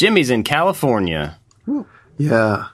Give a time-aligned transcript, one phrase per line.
[0.00, 1.38] Jimmy's in California.
[2.16, 2.68] Yeah,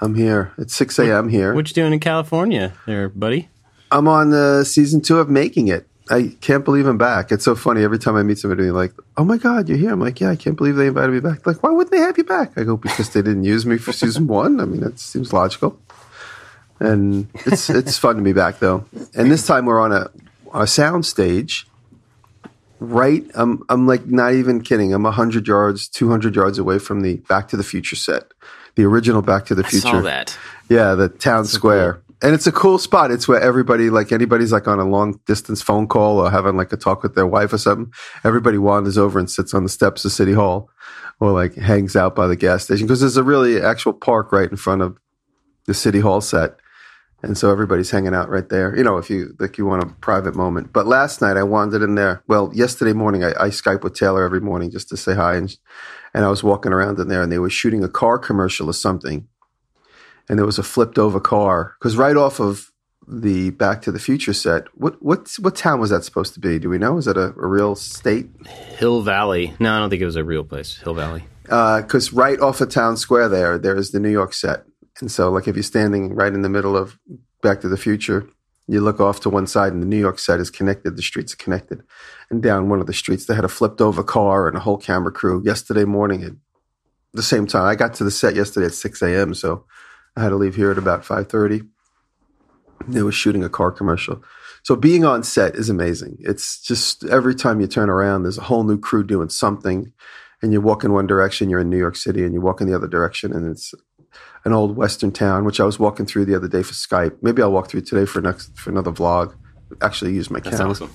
[0.00, 0.52] I'm here.
[0.58, 1.28] It's 6 a.m.
[1.28, 1.54] here.
[1.54, 3.48] What you doing in California, there, buddy?
[3.92, 5.86] I'm on the season two of Making It.
[6.10, 7.30] I can't believe I'm back.
[7.30, 7.84] It's so funny.
[7.84, 10.34] Every time I meet somebody, like, "Oh my god, you're here!" I'm like, "Yeah, I
[10.34, 12.58] can't believe they invited me back." Like, why wouldn't they have you back?
[12.58, 14.58] I go because they didn't use me for season one.
[14.58, 15.78] I mean, that seems logical.
[16.80, 18.84] And it's it's fun to be back though.
[19.14, 20.10] And this time we're on a
[20.52, 21.68] a sound stage.
[22.84, 24.92] Right, I'm I'm like not even kidding.
[24.92, 28.32] I'm hundred yards, two hundred yards away from the Back to the Future set,
[28.74, 29.88] the original Back to the I Future.
[29.88, 30.36] saw that.
[30.68, 32.00] Yeah, the town square.
[32.22, 33.10] And it's a cool spot.
[33.10, 36.72] It's where everybody, like anybody's like on a long distance phone call or having like
[36.72, 37.92] a talk with their wife or something.
[38.24, 40.70] Everybody wanders over and sits on the steps of City Hall
[41.20, 44.50] or like hangs out by the gas station because there's a really actual park right
[44.50, 44.96] in front of
[45.66, 46.56] the City Hall set.
[47.24, 48.76] And so everybody's hanging out right there.
[48.76, 50.72] You know, if you like, you want a private moment.
[50.72, 52.22] But last night I wandered in there.
[52.28, 55.56] Well, yesterday morning I, I Skype with Taylor every morning just to say hi, and
[56.12, 58.74] and I was walking around in there, and they were shooting a car commercial or
[58.74, 59.26] something,
[60.28, 62.70] and there was a flipped over car because right off of
[63.06, 66.58] the Back to the Future set, what what what town was that supposed to be?
[66.58, 66.98] Do we know?
[66.98, 68.28] Is that a, a real state?
[68.46, 69.54] Hill Valley.
[69.58, 70.78] No, I don't think it was a real place.
[70.78, 71.24] Hill Valley.
[71.48, 74.64] Uh, because right off of town square there, there is the New York set.
[75.00, 76.98] And so, like, if you're standing right in the middle of
[77.42, 78.28] Back to the Future,
[78.66, 80.96] you look off to one side, and the New York side is connected.
[80.96, 81.82] The streets are connected.
[82.30, 84.78] And down one of the streets, they had a flipped over car and a whole
[84.78, 86.32] camera crew yesterday morning at
[87.12, 87.64] the same time.
[87.64, 89.66] I got to the set yesterday at 6 a.m., so
[90.16, 91.68] I had to leave here at about 5.30.
[92.88, 94.22] They were shooting a car commercial.
[94.62, 96.16] So being on set is amazing.
[96.20, 99.92] It's just every time you turn around, there's a whole new crew doing something.
[100.40, 102.66] And you walk in one direction, you're in New York City, and you walk in
[102.66, 103.72] the other direction, and it's
[104.44, 107.16] an old western town, which I was walking through the other day for Skype.
[107.22, 109.34] Maybe I'll walk through today for next for another vlog.
[109.80, 110.70] Actually, use my That's camera.
[110.72, 110.92] awesome.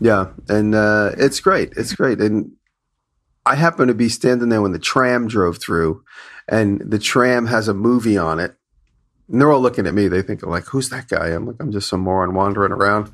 [0.00, 1.72] Yeah, and uh, it's great.
[1.76, 2.20] It's great.
[2.20, 2.52] And
[3.46, 6.02] I happened to be standing there when the tram drove through,
[6.48, 8.54] and the tram has a movie on it.
[9.30, 10.08] And they're all looking at me.
[10.08, 11.28] They think, like, who's that guy?
[11.28, 13.10] I'm like, I'm just some moron wandering around.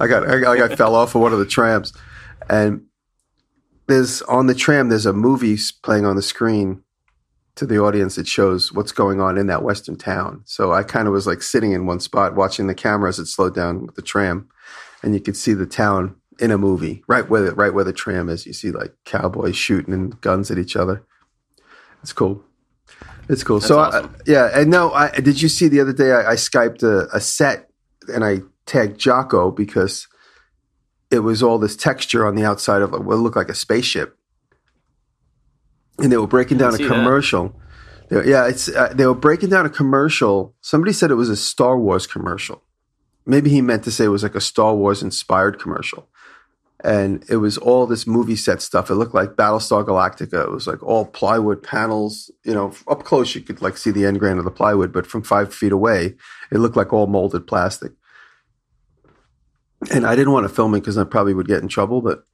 [0.00, 1.92] I got, I, got- I got fell off of one of the trams,
[2.48, 2.86] and
[3.86, 4.88] there's on the tram.
[4.88, 6.82] There's a movie playing on the screen
[7.56, 8.18] to the audience.
[8.18, 10.42] It shows what's going on in that western town.
[10.44, 13.26] So I kind of was like sitting in one spot watching the camera as it
[13.26, 14.48] slowed down with the tram,
[15.02, 17.92] and you could see the town in a movie right where the, right where the
[17.92, 18.46] tram is.
[18.46, 21.04] You see like cowboys shooting and guns at each other.
[22.02, 22.42] It's cool.
[23.28, 23.60] It's cool.
[23.60, 24.14] so awesome.
[24.14, 27.08] I, yeah, and no, I did you see the other day I, I skyped a,
[27.14, 27.70] a set
[28.12, 30.06] and I tagged Jocko because
[31.10, 34.18] it was all this texture on the outside of what looked like a spaceship,
[35.98, 37.54] and they were breaking down a commercial.
[38.08, 40.54] They- yeah, it's uh, they were breaking down a commercial.
[40.60, 42.62] Somebody said it was a Star Wars commercial.
[43.26, 46.08] Maybe he meant to say it was like a Star Wars inspired commercial.
[46.82, 48.90] And it was all this movie set stuff.
[48.90, 50.44] It looked like Battlestar Galactica.
[50.44, 52.30] It was like all plywood panels.
[52.44, 55.06] You know, up close you could like see the end grain of the plywood, but
[55.06, 56.14] from five feet away,
[56.50, 57.92] it looked like all molded plastic.
[59.90, 62.24] And I didn't want to film it because I probably would get in trouble, but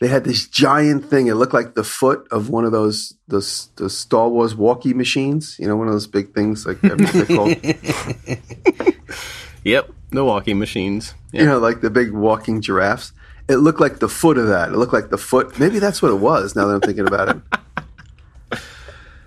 [0.00, 1.26] they had this giant thing.
[1.26, 5.56] It looked like the foot of one of those those, those Star Wars walkie machines.
[5.58, 7.56] You know, one of those big things like what's they called?
[9.64, 9.90] Yep.
[10.10, 11.14] The walking machines.
[11.32, 11.42] Yeah.
[11.42, 13.12] you know, like the big walking giraffes.
[13.48, 14.70] It looked like the foot of that.
[14.70, 15.58] It looked like the foot.
[15.58, 16.54] Maybe that's what it was.
[16.54, 18.60] Now that I'm thinking about it,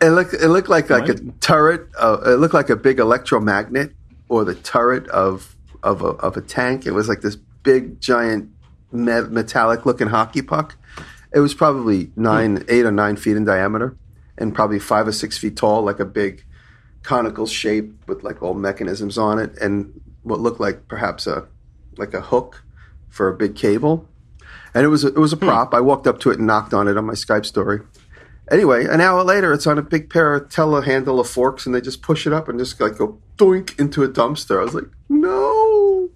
[0.02, 1.88] it looked it looked like like a turret.
[2.00, 3.92] Uh, it looked like a big electromagnet
[4.30, 6.86] or the turret of of a, of a tank.
[6.86, 8.50] It was like this big giant
[8.94, 10.76] me- metallic looking hockey puck.
[11.34, 13.98] It was probably nine, eight or nine feet in diameter,
[14.38, 16.46] and probably five or six feet tall, like a big
[17.02, 21.48] conical shape with like all mechanisms on it, and what looked like perhaps a
[21.98, 22.64] like a hook
[23.10, 24.08] for a big cable.
[24.74, 25.46] And it was a, it was a hmm.
[25.46, 25.74] prop.
[25.74, 27.82] I walked up to it and knocked on it on my Skype story.
[28.52, 31.82] Anyway, an hour later, it's on a big pair of telehandle of forks, and they
[31.82, 34.60] just push it up and just like go doink into a dumpster.
[34.60, 36.10] I was like, no,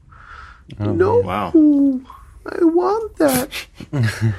[0.79, 1.51] oh, no, wow.
[2.47, 3.49] I want that.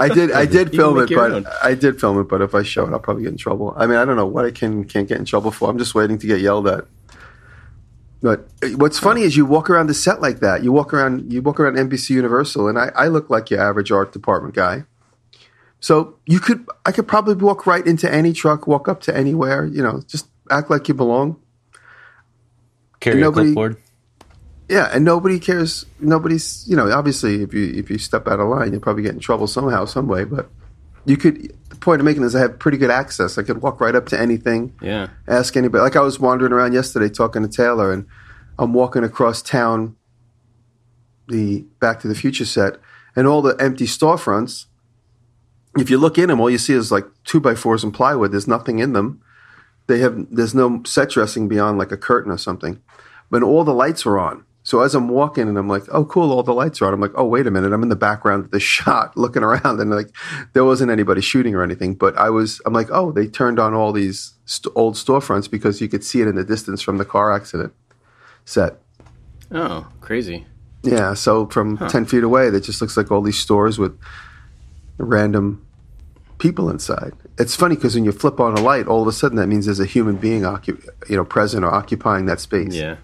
[0.00, 0.32] I did.
[0.32, 1.46] I did film it, but own.
[1.62, 2.24] I did film it.
[2.24, 3.74] But if I show it, I'll probably get in trouble.
[3.76, 5.70] I mean, I don't know what I can can't get in trouble for.
[5.70, 6.84] I'm just waiting to get yelled at.
[8.22, 10.64] But eh, what's funny is you walk around the set like that.
[10.64, 11.32] You walk around.
[11.32, 14.84] You walk around NBC Universal, and I, I look like your average art department guy.
[15.80, 19.66] So you could, I could probably walk right into any truck, walk up to anywhere.
[19.66, 21.36] You know, just act like you belong.
[23.00, 23.76] Carry a Nobody- clipboard.
[24.68, 25.84] Yeah, and nobody cares.
[26.00, 29.12] Nobody's, you know, obviously, if you if you step out of line, you'll probably get
[29.12, 30.24] in trouble somehow, some way.
[30.24, 30.48] But
[31.04, 31.54] you could.
[31.68, 33.36] The point I'm making is I have pretty good access.
[33.36, 35.08] I could walk right up to anything, Yeah.
[35.28, 35.82] ask anybody.
[35.82, 38.06] Like I was wandering around yesterday talking to Taylor, and
[38.58, 39.96] I'm walking across town,
[41.28, 42.78] the Back to the Future set,
[43.16, 44.66] and all the empty storefronts.
[45.76, 48.30] if you look in them, all you see is like two by fours and plywood.
[48.30, 49.20] There's nothing in them.
[49.88, 52.80] They have there's no set dressing beyond like a curtain or something.
[53.30, 54.44] But all the lights are on.
[54.64, 56.94] So as I'm walking and I'm like, oh, cool, all the lights are on.
[56.94, 57.74] I'm like, oh, wait a minute.
[57.74, 60.08] I'm in the background of the shot looking around and like
[60.54, 61.94] there wasn't anybody shooting or anything.
[61.94, 65.82] But I was, I'm like, oh, they turned on all these st- old storefronts because
[65.82, 67.74] you could see it in the distance from the car accident
[68.46, 68.78] set.
[69.52, 70.46] Oh, crazy.
[70.82, 71.12] Yeah.
[71.12, 73.98] So from 10 feet away, that just looks like all these stores with
[74.96, 75.64] random
[76.38, 77.12] people inside.
[77.38, 79.66] It's funny because when you flip on a light, all of a sudden that means
[79.66, 82.74] there's a human being, occu- you know, present or occupying that space.
[82.74, 82.96] Yeah.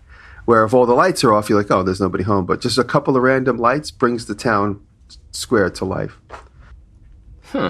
[0.46, 2.46] Where if all the lights are off, you're like, oh, there's nobody home.
[2.46, 4.84] But just a couple of random lights brings the town
[5.32, 6.18] square to life.
[7.44, 7.68] Hmm.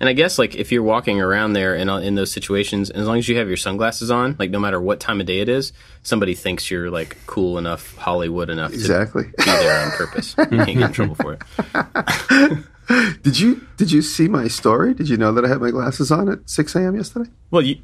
[0.00, 3.18] And I guess like if you're walking around there in in those situations, as long
[3.18, 5.72] as you have your sunglasses on, like no matter what time of day it is,
[6.02, 9.24] somebody thinks you're like cool enough, Hollywood enough Exactly.
[9.26, 10.34] to be there on purpose.
[10.38, 12.62] You can't get in trouble for it.
[13.22, 14.92] did you did you see my story?
[14.92, 16.96] Did you know that I had my glasses on at 6 a.m.
[16.96, 17.30] yesterday?
[17.52, 17.76] Well, you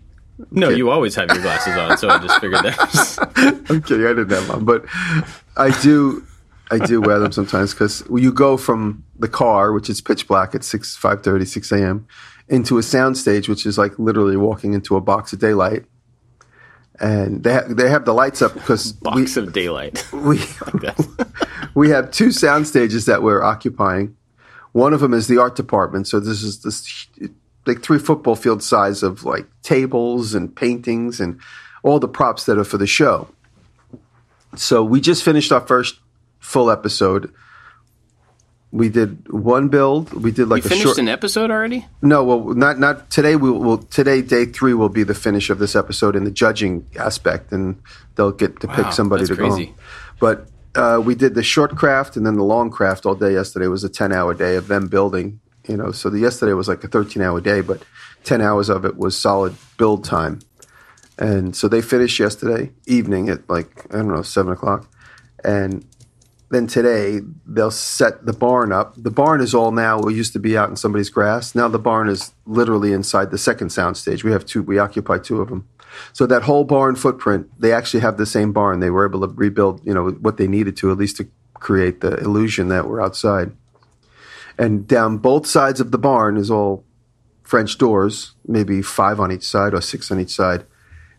[0.50, 3.62] no, you always have your glasses on, so I just figured that.
[3.68, 4.06] I'm kidding.
[4.06, 4.84] I didn't have one, but
[5.56, 6.24] I do.
[6.70, 10.54] I do wear them sometimes because you go from the car, which is pitch black
[10.54, 12.06] at six, five thirty, six a.m.,
[12.48, 15.84] into a sound stage, which is like literally walking into a box of daylight.
[17.00, 20.04] And they ha- they have the lights up because we box of daylight.
[20.12, 20.40] we
[21.74, 24.16] we have two sound stages that we're occupying.
[24.72, 26.06] One of them is the art department.
[26.06, 27.08] So this is this
[27.66, 31.40] like three football field size of like tables and paintings and
[31.82, 33.28] all the props that are for the show.
[34.56, 35.98] So we just finished our first
[36.38, 37.32] full episode.
[38.70, 40.12] We did one build.
[40.12, 40.98] We did like You a finished short.
[40.98, 41.86] an episode already?
[42.02, 43.34] No, well, not not today.
[43.36, 44.20] We will today.
[44.20, 47.80] Day three will be the finish of this episode in the judging aspect, and
[48.14, 49.48] they'll get to Wow, pick somebody to go.
[49.48, 49.66] crazy.
[49.66, 49.74] home.
[50.20, 53.66] But uh, we did the short craft and then the long craft all day yesterday.
[53.66, 55.40] It was a ten hour day of them building.
[55.68, 57.82] You know, so the yesterday was like a thirteen hour day, but
[58.24, 60.40] ten hours of it was solid build time.
[61.18, 64.88] And so they finished yesterday evening at like I don't know seven o'clock,
[65.44, 65.84] and
[66.50, 68.94] then today they'll set the barn up.
[68.96, 70.00] The barn is all now.
[70.00, 71.54] We used to be out in somebody's grass.
[71.54, 74.24] Now the barn is literally inside the second sound stage.
[74.24, 74.62] We have two.
[74.62, 75.68] We occupy two of them.
[76.12, 78.80] So that whole barn footprint, they actually have the same barn.
[78.80, 82.00] They were able to rebuild, you know, what they needed to at least to create
[82.00, 83.52] the illusion that we're outside.
[84.58, 86.84] And down both sides of the barn is all
[87.44, 90.66] French doors, maybe five on each side or six on each side.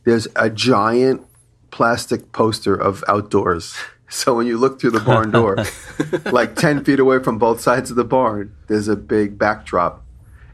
[0.04, 1.26] There's a giant
[1.72, 3.76] plastic poster of outdoors.
[4.12, 5.56] So when you look through the barn door,
[6.32, 10.04] like 10 feet away from both sides of the barn, there's a big backdrop.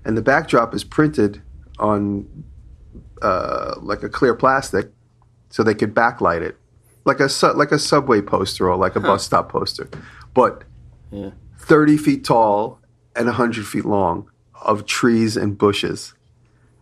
[0.03, 1.41] And the backdrop is printed
[1.79, 2.43] on
[3.21, 4.91] uh, like a clear plastic
[5.49, 6.57] so they could backlight it.
[7.05, 9.87] Like a, su- like a subway poster or like a bus stop poster.
[10.33, 10.65] But
[11.65, 12.79] 30 feet tall
[13.15, 14.29] and 100 feet long
[14.61, 16.13] of trees and bushes.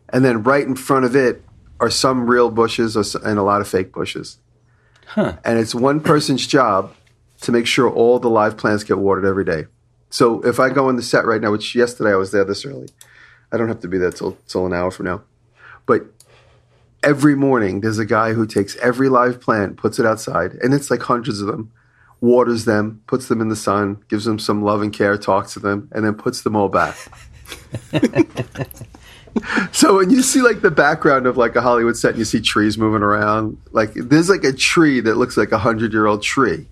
[0.10, 1.42] And then right in front of it
[1.80, 4.40] are some real bushes and a lot of fake bushes.
[5.08, 5.38] Huh.
[5.46, 6.94] And it's one person's job
[7.42, 9.66] to make sure all the live plants get watered every day.
[10.10, 12.66] So if I go on the set right now, which yesterday I was there this
[12.66, 12.90] early,
[13.52, 15.24] I don't have to be there till, till an hour from now.
[15.86, 16.04] But
[17.02, 20.92] every morning there's a guy who takes every live plant, puts it outside, and it's
[20.92, 21.72] like hundreds of them,
[22.24, 25.60] waters them, puts them in the sun, gives them some love and care, talks to
[25.60, 26.96] them, and then puts them all back.
[29.74, 32.40] so when you see like the background of like a Hollywood set and you see
[32.40, 36.24] trees moving around, like there's like a tree that looks like a hundred year old
[36.24, 36.66] tree.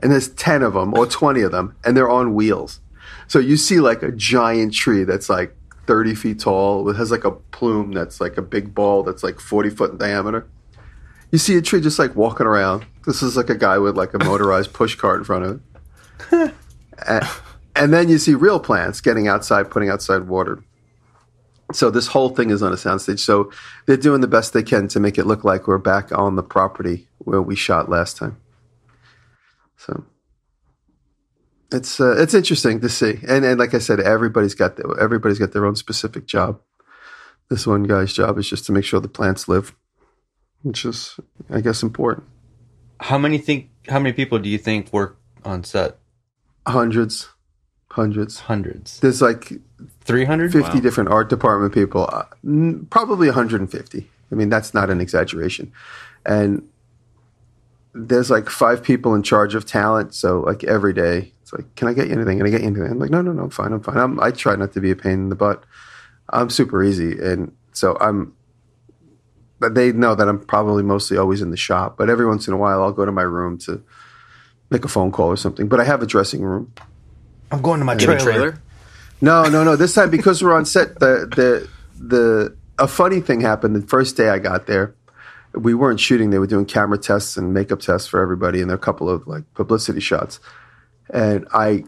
[0.00, 2.80] And there's 10 of them or 20 of them and they're on wheels.
[3.28, 5.56] So you see like a giant tree that's like
[5.86, 6.86] 30 feet tall.
[6.90, 9.96] It has like a plume that's like a big ball that's like 40 foot in
[9.96, 10.46] diameter.
[11.30, 12.84] You see a tree just like walking around.
[13.04, 15.60] This is like a guy with like a motorized push cart in front of
[16.32, 16.54] it.
[17.06, 17.28] and,
[17.74, 20.62] and then you see real plants getting outside, putting outside water.
[21.72, 23.20] So this whole thing is on a soundstage.
[23.20, 23.50] So
[23.86, 26.42] they're doing the best they can to make it look like we're back on the
[26.42, 28.36] property where we shot last time.
[29.76, 30.04] So
[31.72, 35.38] it's uh, it's interesting to see, and and like I said, everybody's got their, everybody's
[35.38, 36.60] got their own specific job.
[37.48, 39.74] This one guy's job is just to make sure the plants live,
[40.62, 41.18] which is,
[41.50, 42.26] I guess, important.
[43.02, 43.68] How many think?
[43.88, 45.98] How many people do you think work on set?
[46.66, 47.28] Hundreds,
[47.90, 48.40] hundreds.
[48.40, 49.00] Hundreds.
[49.00, 49.52] There's like
[50.04, 50.52] Three hundred.
[50.52, 52.24] 50 different art department people, uh,
[52.90, 54.10] probably 150.
[54.30, 55.72] I mean, that's not an exaggeration.
[56.26, 56.68] And
[57.94, 60.14] there's like five people in charge of talent.
[60.14, 62.38] So, like every day, it's like, can I get you anything?
[62.38, 62.90] Can I get you anything?
[62.90, 63.72] I'm like, no, no, no, I'm fine.
[63.72, 63.96] I'm fine.
[63.96, 65.62] I'm, I try not to be a pain in the butt.
[66.30, 67.18] I'm super easy.
[67.20, 68.34] And so I'm,
[69.70, 71.96] they know that I'm probably mostly always in the shop.
[71.96, 73.82] But every once in a while, I'll go to my room to
[74.70, 75.68] make a phone call or something.
[75.68, 76.72] But I have a dressing room.
[77.50, 78.62] I'm going to my You have a trailer?
[79.20, 79.76] No, no, no.
[79.76, 84.16] This time because we're on set, the the the a funny thing happened the first
[84.16, 84.94] day I got there.
[85.54, 88.78] We weren't shooting; they were doing camera tests and makeup tests for everybody, and a
[88.78, 90.40] couple of like publicity shots.
[91.10, 91.84] And I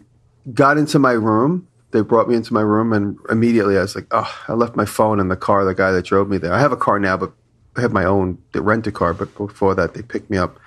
[0.53, 1.67] got into my room.
[1.91, 4.85] They brought me into my room, and immediately I was like, "Oh, I left my
[4.85, 6.53] phone in the car." The guy that drove me there.
[6.53, 7.33] I have a car now, but
[7.77, 9.13] I have my own the rent a car.
[9.13, 10.59] But before that, they picked me up,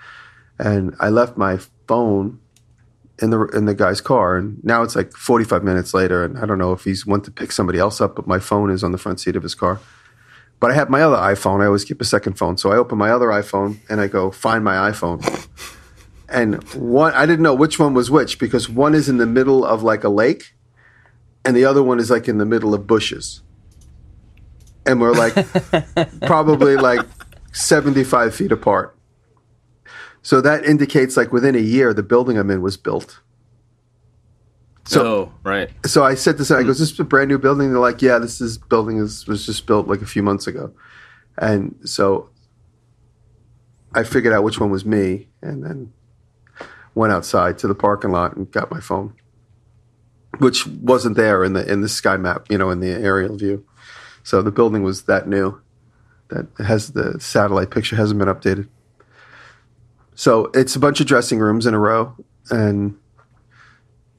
[0.59, 2.41] and I left my phone
[3.21, 6.47] in the in the guy's car, and now it's like 45 minutes later, and I
[6.47, 8.93] don't know if he's went to pick somebody else up, but my phone is on
[8.93, 9.81] the front seat of his car.
[10.61, 11.63] But I have my other iPhone.
[11.63, 14.31] I always keep a second phone, so I open my other iPhone and I go
[14.31, 15.23] find my iPhone.
[16.29, 19.65] And one, I didn't know which one was which because one is in the middle
[19.65, 20.55] of like a lake,
[21.45, 23.41] and the other one is like in the middle of bushes.
[24.89, 25.35] And we're like
[26.23, 27.07] probably like
[27.53, 28.97] 75 feet apart.
[30.23, 33.21] So that indicates like within a year, the building I'm in was built.
[34.85, 35.71] So, oh, right.
[35.85, 36.83] So I said to them, I goes, hmm.
[36.83, 37.71] this is a brand new building.
[37.71, 40.73] They're like, yeah, this is building is, was just built like a few months ago.
[41.37, 42.31] And so
[43.95, 45.93] I figured out which one was me and then
[46.95, 49.13] went outside to the parking lot and got my phone,
[50.39, 53.65] which wasn't there in the, in the sky map, you know, in the aerial view.
[54.29, 55.59] So the building was that new
[56.29, 58.69] that has the satellite picture hasn't been updated.
[60.15, 62.15] So it's a bunch of dressing rooms in a row,
[62.51, 62.99] and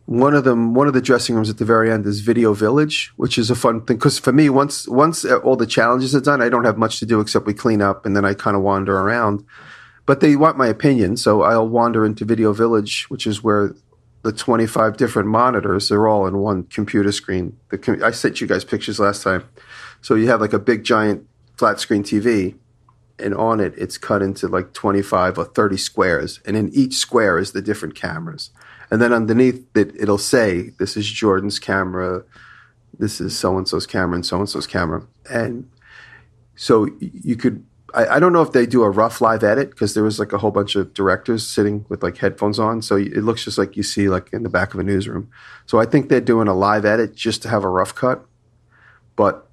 [0.07, 3.13] one of them, one of the dressing rooms at the very end is Video Village,
[3.17, 6.41] which is a fun thing because for me, once once all the challenges are done,
[6.41, 8.63] I don't have much to do except we clean up and then I kind of
[8.63, 9.45] wander around.
[10.07, 13.75] But they want my opinion, so I'll wander into Video Village, which is where
[14.23, 17.57] the 25 different monitors they're all in one computer screen.
[17.69, 19.47] The, I sent you guys pictures last time,
[20.01, 21.27] so you have like a big giant
[21.57, 22.55] flat screen TV
[23.17, 27.37] and on it it's cut into like 25 or 30 squares and in each square
[27.37, 28.51] is the different cameras.
[28.91, 32.23] And then underneath it it'll say this is jordan's camera
[32.97, 35.05] this is so and so's camera and so and so's camera.
[35.29, 35.69] And
[36.55, 37.65] so you could
[37.95, 40.31] I, I, don't know if they do a rough live edit because there was like
[40.31, 43.75] a whole bunch of directors sitting with like headphones on so it looks just like
[43.75, 45.31] you see like in the back of a newsroom.
[45.65, 48.25] So i think they're doing a live edit just to have a rough cut
[49.15, 49.48] but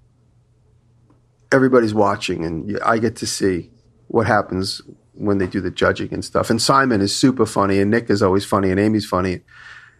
[1.57, 3.71] everybody's watching and I get to see
[4.09, 4.83] what happens
[5.15, 6.51] when they do the judging and stuff.
[6.51, 9.41] And Simon is super funny and Nick is always funny and Amy's funny.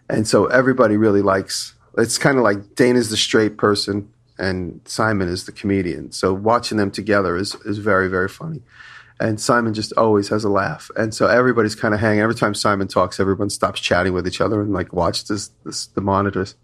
[0.09, 5.29] And so everybody really likes it's kind of like Dayna's the straight person and Simon
[5.29, 6.13] is the comedian.
[6.13, 8.63] So watching them together is is very very funny.
[9.19, 10.91] And Simon just always has a laugh.
[10.95, 12.21] And so everybody's kind of hanging.
[12.21, 16.03] Every time Simon talks, everyone stops chatting with each other and like watches this, the
[16.03, 16.55] monitors.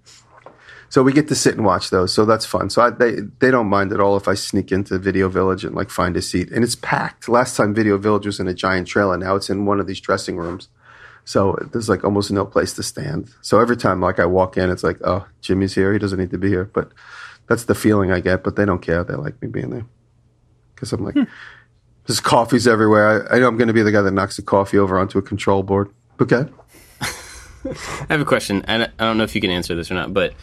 [0.92, 2.12] So we get to sit and watch those.
[2.12, 2.68] So that's fun.
[2.68, 5.75] So I, they they don't mind at all if I sneak into Video Village and
[5.75, 6.50] like find a seat.
[6.50, 7.30] And it's packed.
[7.30, 9.16] Last time Video Village was in a giant trailer.
[9.16, 10.68] Now it's in one of these dressing rooms.
[11.25, 13.34] So there's like almost no place to stand.
[13.40, 15.94] So every time like I walk in, it's like, oh, Jimmy's here.
[15.94, 16.66] He doesn't need to be here.
[16.66, 16.92] But
[17.46, 18.44] that's the feeling I get.
[18.44, 19.02] But they don't care.
[19.02, 19.87] They like me being there
[20.75, 21.22] because I'm like, hmm.
[22.06, 23.32] there's coffees everywhere.
[23.32, 25.16] I, I know I'm going to be the guy that knocks the coffee over onto
[25.16, 25.90] a control board.
[26.20, 26.44] Okay.
[27.00, 30.12] I have a question, and I don't know if you can answer this or not,
[30.12, 30.34] but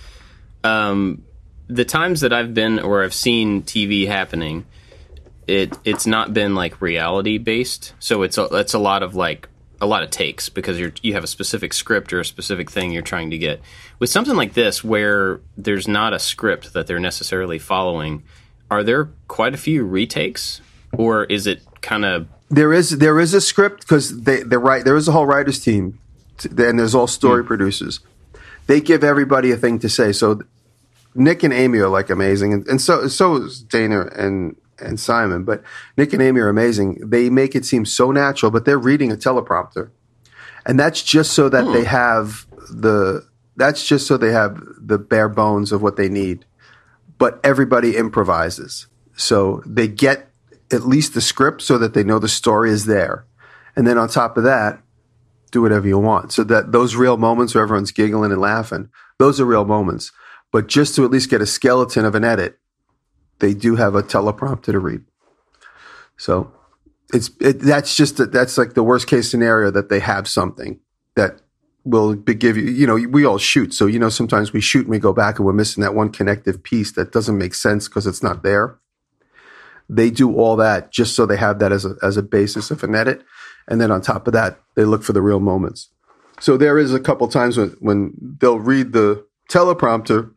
[0.63, 1.23] um,
[1.67, 4.65] the times that I've been or I've seen TV happening,
[5.47, 7.93] it it's not been like reality based.
[7.99, 9.47] So it's a, it's a lot of like
[9.81, 12.91] a lot of takes because you're you have a specific script or a specific thing
[12.91, 13.61] you're trying to get.
[13.99, 18.23] With something like this where there's not a script that they're necessarily following,
[18.69, 20.61] are there quite a few retakes
[20.97, 24.85] or is it kind of there is there is a script because they they write
[24.85, 25.99] there is a whole writers team
[26.43, 27.47] and there's all story mm.
[27.47, 27.99] producers
[28.69, 30.11] they give everybody a thing to say.
[30.11, 30.41] So
[31.15, 35.43] Nick and Amy are like amazing, and, and so so is Dayna and and Simon.
[35.43, 35.63] But
[35.97, 37.09] Nick and Amy are amazing.
[37.09, 39.89] They make it seem so natural, but they're reading a teleprompter,
[40.67, 41.73] and that's just so that hmm.
[41.73, 46.45] they have the that's just so they have the bare bones of what they need.
[47.17, 48.85] But everybody improvises,
[49.15, 50.29] so they get
[50.71, 53.25] at least the script so that they know the story is there,
[53.75, 54.83] and then on top of that,
[55.51, 56.31] do whatever you want.
[56.31, 60.11] So that those real moments where everyone's giggling and laughing, those are real moments.
[60.51, 62.59] But just to at least get a skeleton of an edit,
[63.39, 65.01] they do have a teleprompter to read.
[66.17, 66.51] So
[67.13, 70.79] it's it, that's just that's like the worst case scenario that they have something
[71.15, 71.41] that
[71.85, 74.89] will give you you know we all shoot so you know sometimes we shoot and
[74.89, 78.05] we go back and we're missing that one connective piece that doesn't make sense because
[78.05, 78.77] it's not there
[79.87, 82.83] they do all that just so they have that as a as a basis of
[82.83, 83.23] an edit
[83.69, 85.89] and then on top of that, they look for the real moments.
[86.41, 90.33] So there is a couple times when, when they'll read the teleprompter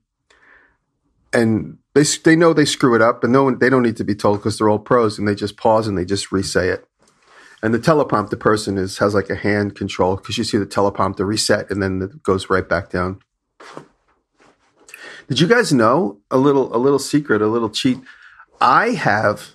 [1.32, 4.04] and they, they know they screw it up and no one, they don't need to
[4.04, 6.86] be told because they're all pros and they just pause and they just re-say it.
[7.62, 11.26] And the teleprompter person is, has like a hand control because you see the teleprompter
[11.26, 13.20] reset and then it goes right back down.
[15.28, 18.00] Did you guys know a little a little secret, a little cheat?
[18.60, 19.54] I have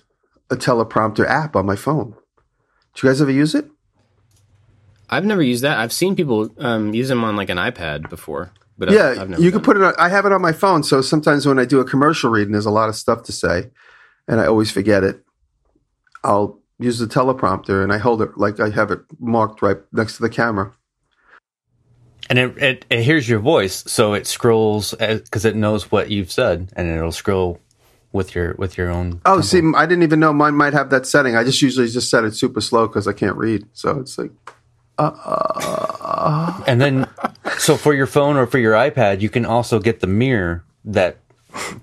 [0.50, 2.16] a teleprompter app on my phone.
[2.98, 3.70] Did you guys ever use it?
[5.08, 5.78] I've never used that.
[5.78, 8.52] I've seen people um, use them on like an iPad before.
[8.76, 9.84] But yeah, I've, I've never you can put it.
[9.84, 12.50] On, I have it on my phone, so sometimes when I do a commercial reading,
[12.50, 13.70] there's a lot of stuff to say,
[14.26, 15.24] and I always forget it.
[16.24, 20.16] I'll use the teleprompter, and I hold it like I have it marked right next
[20.16, 20.72] to the camera.
[22.28, 26.32] And it, it, it hears your voice, so it scrolls because it knows what you've
[26.32, 27.60] said, and it'll scroll
[28.12, 29.20] with your with your own.
[29.24, 29.42] Oh, tempo.
[29.42, 31.36] see, I didn't even know mine might have that setting.
[31.36, 33.66] I just usually just set it super slow because I can't read.
[33.72, 34.30] So it's like,
[34.98, 36.62] uh.
[36.66, 37.08] And then,
[37.58, 41.18] so for your phone or for your iPad, you can also get the mirror that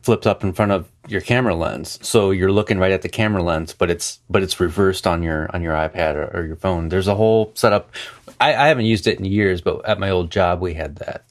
[0.02, 2.00] flips up in front of your camera lens.
[2.02, 5.50] So you're looking right at the camera lens, but it's but it's reversed on your
[5.54, 6.90] on your iPad or, or your phone.
[6.90, 7.92] There's a whole setup.
[8.40, 11.24] I, I haven't used it in years, but at my old job we had that.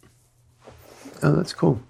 [1.23, 1.81] oh, that's cool.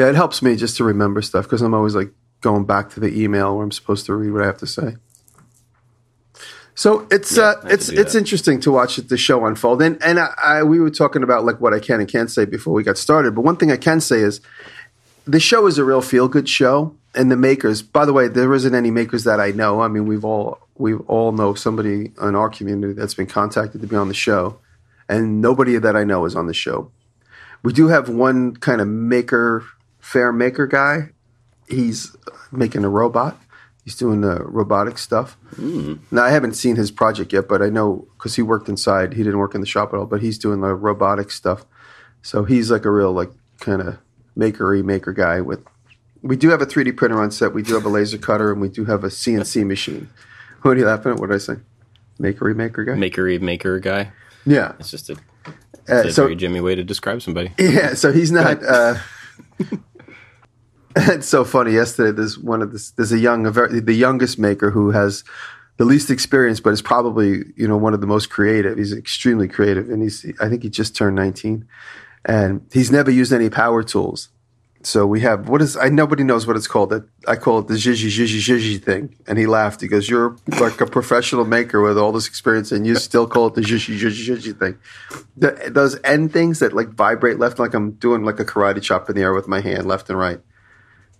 [0.00, 3.00] Yeah, it helps me just to remember stuff because I'm always like going back to
[3.00, 4.96] the email where I'm supposed to read what I have to say.
[6.74, 9.82] So it's Yeah, uh, I have to it's it's interesting to watch the show unfold,
[9.82, 12.46] and and I, I we were talking about like what I can and can't say
[12.46, 13.34] before we got started.
[13.34, 14.40] But one thing I can say is
[15.26, 17.82] the show is a real feel good show, and the makers.
[17.82, 19.82] By the way, there isn't any makers that I know.
[19.82, 23.86] I mean, we've all we all know somebody in our community that's been contacted to
[23.86, 24.60] be on the show,
[25.10, 26.90] and nobody that I know is on the show.
[27.62, 29.66] We do have one kind of maker,
[30.12, 31.10] fair maker guy.
[31.68, 32.16] He's
[32.50, 33.38] making a robot.
[33.84, 35.36] He's doing the robotic stuff.
[35.58, 39.14] Now I haven't seen his project yet, but I know because he worked inside.
[39.14, 41.64] He didn't work in the shop at all, but he's doing the robotic stuff.
[42.22, 43.98] So he's like a real like kind of
[44.36, 45.40] makery maker guy.
[45.40, 45.64] With
[46.22, 47.54] we do have a 3D printer on set.
[47.54, 50.08] We do have a laser cutter, and we do have a CNC machine.
[50.62, 51.18] What are you laughing at?
[51.18, 51.54] What did I say?
[52.20, 52.92] Makery maker guy.
[52.92, 54.12] Makery maker guy.
[54.44, 54.74] yeah.
[54.78, 55.14] It's just a,
[55.88, 57.52] Uh, a so very Jimmy way to describe somebody.
[57.58, 58.58] Yeah, so he's not.
[58.76, 58.96] Uh,
[60.96, 61.72] it's so funny.
[61.72, 62.90] Yesterday, there's one of this.
[62.92, 65.24] There's a young, a very, the youngest maker who has
[65.76, 68.76] the least experience, but is probably you know one of the most creative.
[68.76, 70.26] He's extremely creative, and he's.
[70.40, 71.66] I think he just turned 19,
[72.24, 74.30] and he's never used any power tools.
[74.82, 76.90] So we have what is I nobody knows what it's called.
[76.90, 79.14] That I call it the zhizhi zhizhi zhizhi thing.
[79.26, 79.82] And he laughed.
[79.82, 83.48] He goes, "You're like a professional maker with all this experience, and you still call
[83.48, 84.78] it the zhizhi zhizhi zhizhi thing."
[85.36, 89.10] The, those end things that like vibrate left, like I'm doing like a karate chop
[89.10, 90.40] in the air with my hand, left and right.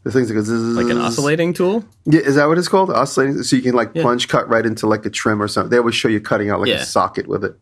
[0.03, 1.85] The things that go zzz, Like an oscillating tool?
[2.07, 2.91] Yeah, is that what it's called?
[2.91, 3.43] Oscillating.
[3.43, 4.03] So you can like Yeah.
[4.03, 5.71] plunge cut right into like a trim or something.
[5.71, 6.77] They always show you cutting out like Yeah.
[6.83, 7.55] a socket with it.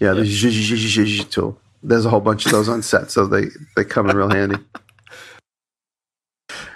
[0.00, 1.58] Yeah, the zhizhi zhizhi tool.
[1.82, 4.56] There's a whole bunch of those on set, so they they come in real handy.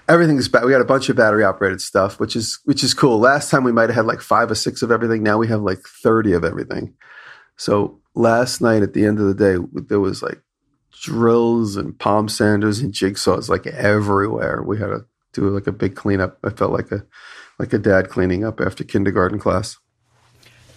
[0.09, 3.18] Everything's ba- we got a bunch of battery operated stuff, which is which is cool.
[3.18, 5.23] Last time we might have had like five or six of everything.
[5.23, 6.94] Now we have like thirty of everything.
[7.57, 10.40] So last night at the end of the day, there was like
[11.02, 14.62] drills and palm sanders and jigsaws like everywhere.
[14.62, 16.38] We had to do like a big cleanup.
[16.44, 17.04] I felt like a
[17.58, 19.78] like a dad cleaning up after kindergarten class.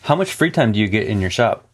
[0.03, 1.67] How much free time do you get in your shop?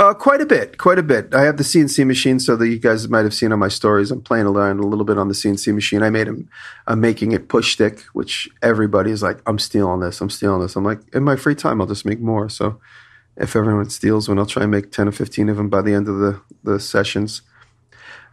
[0.00, 1.34] Uh, quite a bit, quite a bit.
[1.34, 4.10] I have the CNC machine, so that you guys might have seen on my stories.
[4.10, 6.02] I'm playing around a little bit on the CNC machine.
[6.02, 6.36] I made a,
[6.86, 10.74] I'm making it push stick, which everybody is like, I'm stealing this, I'm stealing this.
[10.74, 12.48] I'm like, in my free time, I'll just make more.
[12.48, 12.80] So
[13.36, 15.94] if everyone steals one, I'll try and make 10 or 15 of them by the
[15.94, 17.42] end of the, the sessions.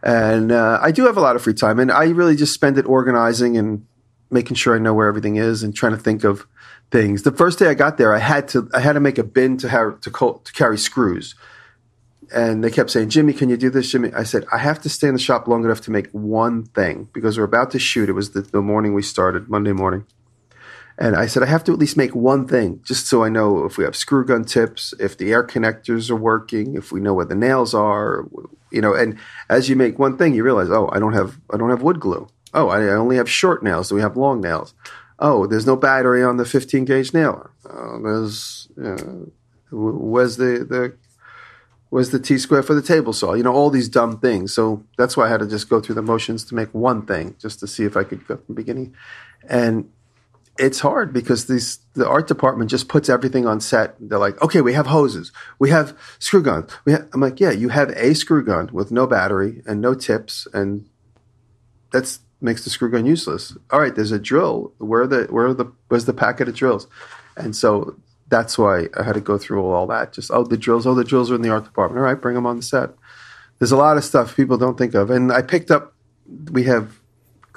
[0.02, 2.78] And uh, I do have a lot of free time, and I really just spend
[2.78, 3.86] it organizing and
[4.30, 6.46] making sure I know where everything is and trying to think of
[6.90, 7.22] things.
[7.22, 9.56] The first day I got there, I had to I had to make a bin
[9.58, 11.34] to have to, co- to carry screws
[12.34, 14.12] and they kept saying, Jimmy, can you do this, Jimmy?
[14.12, 17.08] I said, I have to stay in the shop long enough to make one thing
[17.12, 18.08] because we're about to shoot.
[18.08, 20.04] It was the, the morning we started, Monday morning.
[21.00, 23.64] And I said, I have to at least make one thing just so I know
[23.64, 27.14] if we have screw gun tips, if the air connectors are working, if we know
[27.14, 28.28] where the nails are,
[28.72, 28.94] you know.
[28.94, 29.16] And
[29.48, 32.00] as you make one thing, you realize, oh, I don't have, I don't have wood
[32.00, 32.26] glue.
[32.52, 33.88] Oh, I, only have short nails.
[33.88, 34.74] Do we have long nails?
[35.20, 37.52] Oh, there's no battery on the 15 gauge nailer.
[37.68, 39.26] Oh, there's, uh,
[39.70, 40.96] where's the, the
[41.90, 43.34] was the T square for the table saw.
[43.34, 44.52] You know, all these dumb things.
[44.52, 47.36] So that's why I had to just go through the motions to make one thing,
[47.38, 48.94] just to see if I could go from the beginning.
[49.48, 49.90] And
[50.58, 53.94] it's hard because these the art department just puts everything on set.
[54.00, 56.70] They're like, okay, we have hoses, we have screw guns.
[56.86, 60.88] I'm like, yeah, you have a screw gun with no battery and no tips, and
[61.92, 63.56] that's makes the screw gun useless.
[63.70, 64.72] All right, there's a drill.
[64.78, 66.86] Where the where the where's the packet of drills?
[67.36, 67.96] And so
[68.28, 70.12] that's why I had to go through all that.
[70.12, 70.86] Just oh, the drills.
[70.86, 71.98] Oh, the drills are in the art department.
[71.98, 72.90] All right, bring them on the set.
[73.58, 75.94] There's a lot of stuff people don't think of, and I picked up.
[76.50, 77.00] We have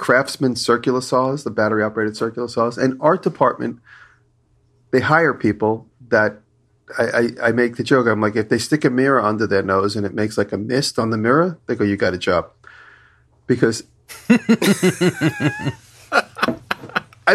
[0.02, 3.80] Craftsman circular saws, the battery operated circular saws, and art department.
[4.92, 6.42] They hire people that
[6.98, 8.08] I, I, I make the joke.
[8.08, 10.58] I'm like, if they stick a mirror under their nose and it makes like a
[10.58, 12.52] mist on the mirror, they go, "You got a job."
[13.52, 13.84] because
[14.30, 14.38] I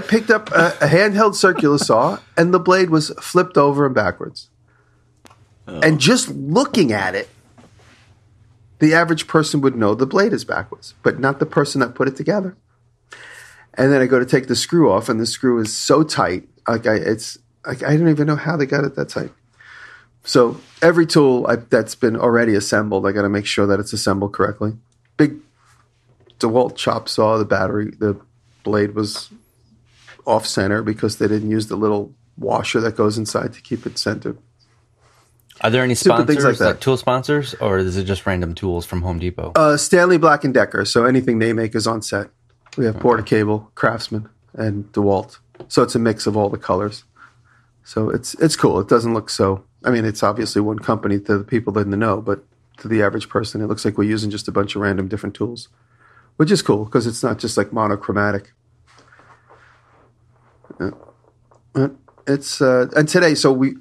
[0.00, 4.48] picked up a, a, handheld circular saw and the blade was flipped over and backwards.
[5.68, 5.81] Oh.
[5.81, 7.29] And just looking at it,
[8.78, 12.08] the average person would know the blade is backwards, but not the person that put
[12.08, 12.56] it together.
[13.74, 16.48] And then I go to take the screw off, and the screw is so tight,
[16.66, 19.32] like I, it's like I don't even know how they got it that tight.
[20.24, 23.92] So every tool I, that's been already assembled, I got to make sure that it's
[23.92, 24.72] assembled correctly.
[25.16, 25.36] Big
[26.40, 28.20] DeWalt chop saw, the battery, the
[28.64, 29.30] blade was
[30.26, 33.98] off center because they didn't use the little washer that goes inside to keep it
[33.98, 34.36] centered.
[35.62, 39.02] Are there any sponsors, like, like, tool sponsors, or is it just random tools from
[39.02, 39.52] Home Depot?
[39.56, 40.84] Uh, Stanley Black and Decker.
[40.84, 42.28] So anything they make is on set.
[42.76, 43.02] We have okay.
[43.02, 45.38] Porter Cable, Craftsman, and DeWalt.
[45.68, 47.04] So it's a mix of all the colors.
[47.84, 48.80] So it's it's cool.
[48.80, 49.64] It doesn't look so.
[49.84, 52.44] I mean, it's obviously one company to the people that in the know, but
[52.78, 55.34] to the average person, it looks like we're using just a bunch of random different
[55.34, 55.68] tools,
[56.36, 58.52] which is cool because it's not just like monochromatic.
[62.26, 63.76] It's uh, and today, so we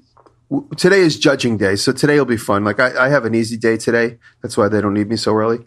[0.78, 2.64] today is judging day, so today will be fun.
[2.64, 4.18] Like I, I, have an easy day today.
[4.42, 5.60] That's why they don't need me so early.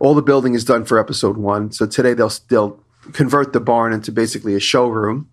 [0.00, 2.80] All the building is done for episode one, so today they'll they'll
[3.12, 5.30] convert the barn into basically a showroom,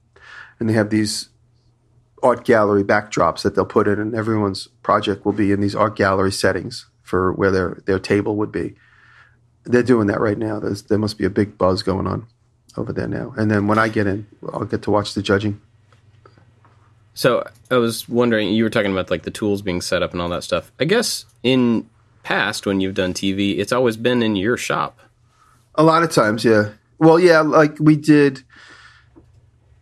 [0.59, 1.29] and they have these
[2.23, 5.95] art gallery backdrops that they'll put in, and everyone's project will be in these art
[5.95, 8.75] gallery settings for where their their table would be.
[9.63, 10.59] They're doing that right now.
[10.59, 12.27] There's, there must be a big buzz going on
[12.77, 13.33] over there now.
[13.35, 15.59] And then when I get in, I'll get to watch the judging.
[17.15, 20.21] So I was wondering, you were talking about like the tools being set up and
[20.21, 20.71] all that stuff.
[20.80, 21.89] I guess in
[22.23, 24.99] past when you've done TV, it's always been in your shop.
[25.75, 26.71] A lot of times, yeah.
[26.99, 28.43] Well, yeah, like we did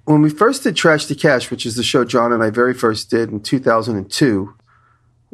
[0.06, 2.74] when we first did Trash to Cash, which is the show John and I very
[2.74, 4.54] first did in 2002.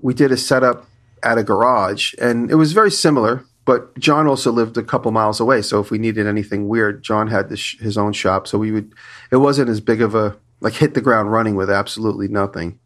[0.02, 0.86] We did a setup
[1.22, 3.44] at a garage, and it was very similar.
[3.66, 7.28] But John also lived a couple miles away, so if we needed anything weird, John
[7.28, 8.94] had his own shop, so we would.
[9.32, 12.80] It wasn't as big of a like hit the ground running with absolutely nothing.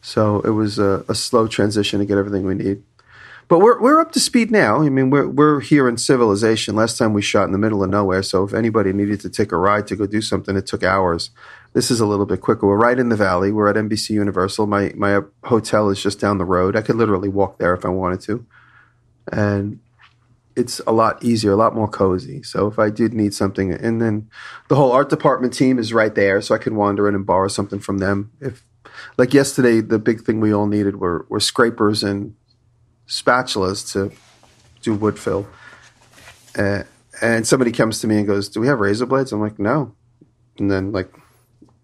[0.00, 2.82] So it was a, a, slow transition to get everything we need.
[3.48, 4.82] But we're we're up to speed now.
[4.82, 6.74] I mean, we're we're here in civilization.
[6.74, 9.52] Last time we shot in the middle of nowhere, so if anybody needed to take
[9.52, 11.30] a ride to go do something, it took hours.
[11.74, 12.66] This is a little bit quicker.
[12.66, 13.52] We're right in the valley.
[13.52, 14.66] We're at NBC Universal.
[14.66, 16.74] My my hotel is just down the road.
[16.74, 18.46] I could literally walk there if I wanted to,
[19.30, 19.80] and
[20.56, 22.42] it's a lot easier, a lot more cozy.
[22.42, 24.28] So if I did need something, and then
[24.68, 27.48] the whole art department team is right there, so I can wander in and borrow
[27.48, 28.30] something from them.
[28.40, 28.64] If
[29.18, 32.34] like yesterday, the big thing we all needed were were scrapers and
[33.08, 34.12] spatulas to
[34.82, 35.46] do wood fill.
[36.56, 36.84] Uh,
[37.20, 39.94] and somebody comes to me and goes, "Do we have razor blades?" I'm like, "No."
[40.58, 41.12] And then like,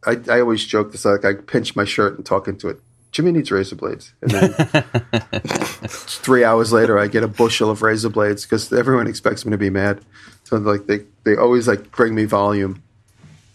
[0.07, 2.81] I I always joke this like I pinch my shirt and talk into it.
[3.11, 4.15] Jimmy needs razor blades.
[4.23, 4.53] And then
[5.89, 9.59] three hours later, I get a bushel of razor blades because everyone expects me to
[9.59, 10.01] be mad.
[10.45, 12.83] So like they, they always like bring me volume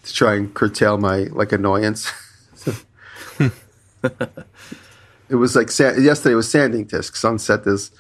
[0.04, 2.12] to try and curtail my like annoyance.
[3.40, 7.64] it was like yesterday was sanding discs on set.
[7.64, 7.92] There's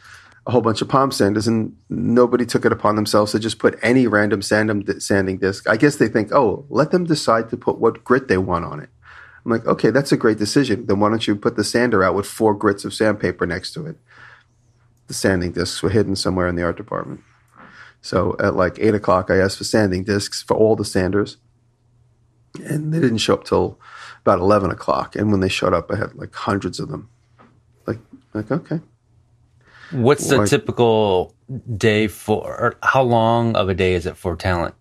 [0.48, 3.78] a whole bunch of palm sanders, and nobody took it upon themselves to just put
[3.82, 5.68] any random sanding disc.
[5.68, 8.80] I guess they think, oh, let them decide to put what grit they want on
[8.80, 8.90] it.
[9.44, 10.86] I'm like, okay, that's a great decision.
[10.86, 13.86] Then why don't you put the sander out with four grits of sandpaper next to
[13.86, 13.98] it?
[15.08, 17.22] The sanding discs were hidden somewhere in the art department.
[18.02, 21.38] So at like eight o'clock, I asked for sanding discs for all the sanders,
[22.63, 23.80] and they didn't show up till
[24.22, 25.15] about eleven o'clock.
[25.15, 27.10] And when they showed up, I had like hundreds of them.
[27.88, 28.00] Like,
[28.34, 28.80] like okay.
[29.91, 31.36] What's the typical
[31.78, 32.76] day for?
[32.82, 34.76] how long of a day is it for talent?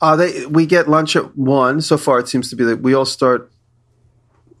[0.00, 1.80] Uh, they we get lunch at one.
[1.80, 3.50] So far, it seems to be that we all start.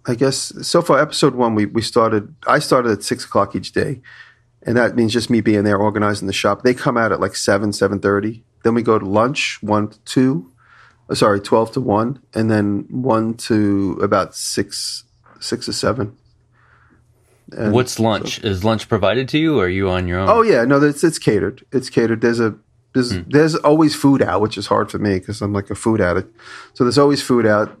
[0.06, 2.34] I guess so far, episode one, we we started.
[2.46, 4.02] I started at six o'clock each day,
[4.62, 6.62] and that means just me being there organizing the shop.
[6.62, 8.44] They come out at like seven, seven thirty.
[8.64, 10.52] Then we go to lunch, one to two.
[11.08, 15.04] Uh, sorry, twelve to one, and then one to about six,
[15.40, 16.16] six to seven.
[17.56, 18.40] And What's lunch?
[18.40, 20.28] So, Is lunch provided to you, or are you on your own?
[20.28, 21.64] Oh yeah, no, it's it's catered.
[21.72, 22.20] It's catered.
[22.20, 22.54] There's a
[22.92, 23.24] there's mm.
[23.30, 26.34] there's always food out, which is hard for me because I'm like a food addict.
[26.74, 27.78] So there's always food out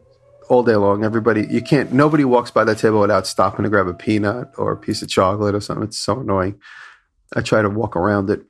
[0.48, 1.04] all day long.
[1.04, 1.92] Everybody, you can't.
[1.92, 5.08] Nobody walks by that table without stopping to grab a peanut or a piece of
[5.08, 5.84] chocolate or something.
[5.84, 6.60] It's so annoying.
[7.34, 8.42] I try to walk around it.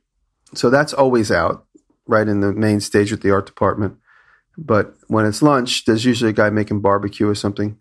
[0.53, 1.65] So that's always out,
[2.07, 3.97] right in the main stage with the art department.
[4.57, 7.77] But when it's lunch, there's usually a guy making barbecue or something.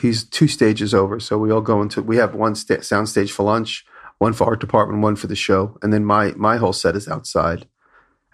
[0.00, 2.02] He's two stages over, so we all go into.
[2.02, 3.84] We have one sta- sound stage for lunch,
[4.18, 7.06] one for art department, one for the show, and then my my whole set is
[7.08, 7.68] outside.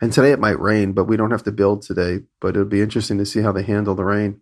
[0.01, 2.21] And today it might rain, but we don't have to build today.
[2.41, 4.41] But it'll be interesting to see how they handle the rain.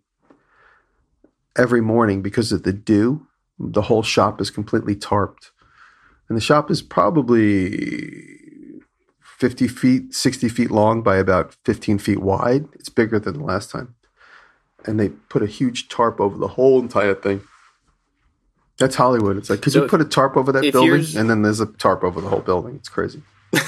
[1.55, 3.27] Every morning, because of the dew,
[3.59, 5.51] the whole shop is completely tarped.
[6.27, 8.81] And the shop is probably
[9.21, 12.65] 50 feet, 60 feet long by about 15 feet wide.
[12.73, 13.95] It's bigger than the last time.
[14.85, 17.41] And they put a huge tarp over the whole entire thing.
[18.79, 19.37] That's Hollywood.
[19.37, 20.91] It's like, could So you put a tarp over that building?
[21.15, 22.75] And then there's a tarp over the whole building.
[22.75, 23.21] It's crazy.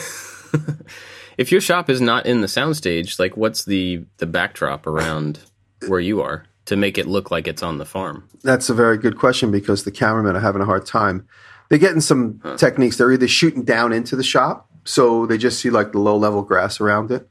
[1.38, 5.39] If your shop is not in the soundstage, like what's the the backdrop around
[5.88, 8.28] where you are to make it look like it's on the farm?
[8.43, 11.28] That's a very good question because the cameramen are having a hard time.
[11.69, 12.97] They're getting some techniques.
[12.97, 16.43] They're either shooting down into the shop, so they just see like the low level
[16.43, 17.28] grass around it,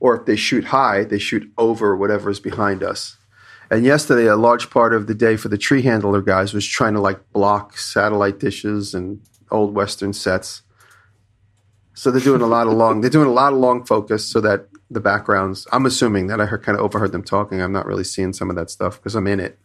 [0.00, 3.16] or if they shoot high, they shoot over whatever is behind us.
[3.70, 6.94] And yesterday, a large part of the day for the tree handler guys was trying
[6.94, 10.62] to like block satellite dishes and old Western sets.
[11.94, 13.00] So they're doing a lot of long.
[13.00, 15.66] They're doing a lot of long focus so that the backgrounds.
[15.72, 17.62] I'm assuming that I heard, kind of overheard them talking.
[17.62, 19.58] I'm not really seeing some of that stuff because I'm in it.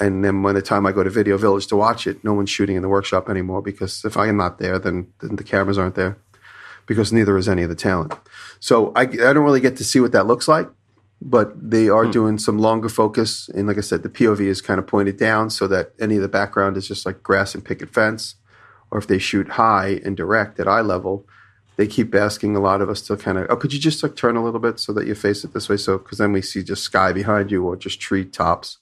[0.00, 2.50] And then by the time I go to Video Village to watch it, no one's
[2.50, 5.76] shooting in the workshop anymore because if I am not there, then, then the cameras
[5.76, 6.18] aren't there
[6.86, 8.14] because neither is any of the talent.
[8.60, 10.68] So I, I don't really get to see what that looks like,
[11.20, 12.12] but they are hmm.
[12.12, 13.48] doing some longer focus.
[13.48, 16.22] And like I said, the POV is kind of pointed down so that any of
[16.22, 18.36] the background is just like grass and picket fence.
[18.90, 21.26] Or if they shoot high and direct at eye level,
[21.78, 24.16] they keep asking a lot of us to kind of, oh, could you just like
[24.16, 25.76] turn a little bit so that you face it this way?
[25.76, 28.78] So, because then we see just sky behind you or just tree tops.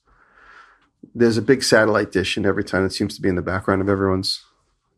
[1.14, 3.82] There's a big satellite dish, and every time it seems to be in the background
[3.82, 4.42] of everyone's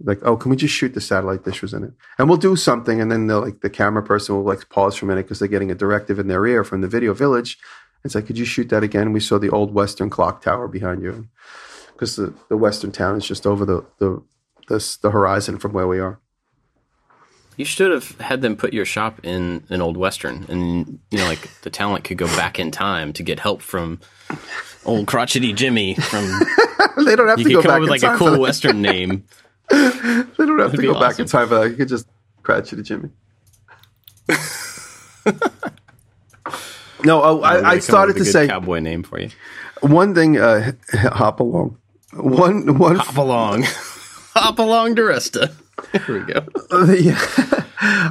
[0.01, 1.93] like, oh, can we just shoot the satellite dish was in it?
[2.19, 5.05] And we'll do something, and then they'll like the camera person will like pause for
[5.05, 7.59] a minute because they're getting a directive in their ear from the video village.
[8.05, 9.13] It's like, could you shoot that again?
[9.13, 11.27] We saw the old Western clock tower behind you,
[11.95, 14.23] because the, the Western town is just over the the
[14.69, 16.21] the, the horizon from where we are.
[17.59, 21.25] You should have had them put your shop in an old western, and you know,
[21.27, 23.99] like the talent could go back in time to get help from
[24.85, 25.95] old crotchety Jimmy.
[25.95, 26.25] From
[27.05, 28.81] they don't have you to could go come back up with like a cool western
[28.81, 29.25] name.
[29.71, 31.25] They don't have to be go back awesome.
[31.25, 31.71] in time for that.
[31.71, 32.07] You could just
[32.43, 33.11] crotchety Jimmy.
[37.05, 39.29] no, oh, We're gonna come I, I started to say cowboy name for you.
[39.81, 40.39] one thing.
[40.39, 41.77] Uh, hop along.
[42.15, 43.65] One one Hop along,
[44.35, 45.53] hop along DiResta.
[45.93, 46.47] Here we go.
[46.95, 47.19] yeah.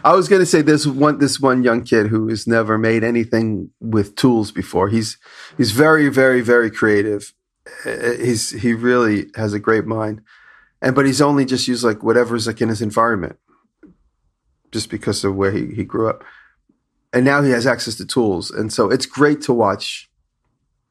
[0.03, 3.03] I was going to say this one this one young kid who has never made
[3.03, 4.89] anything with tools before.
[4.89, 5.17] He's
[5.57, 7.33] he's very very very creative.
[7.85, 10.21] Uh, He's he really has a great mind,
[10.81, 13.37] and but he's only just used like whatever's like in his environment,
[14.71, 16.23] just because of where he he grew up,
[17.11, 20.09] and now he has access to tools, and so it's great to watch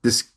[0.02, 0.30] this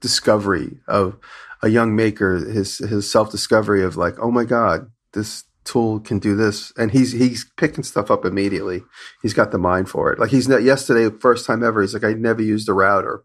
[0.00, 1.18] discovery of
[1.62, 6.18] a young maker his his self discovery of like oh my god this tool can
[6.18, 6.72] do this.
[6.76, 8.82] And he's he's picking stuff up immediately.
[9.22, 10.18] He's got the mind for it.
[10.18, 13.24] Like he's not yesterday first time ever he's like i never used a router.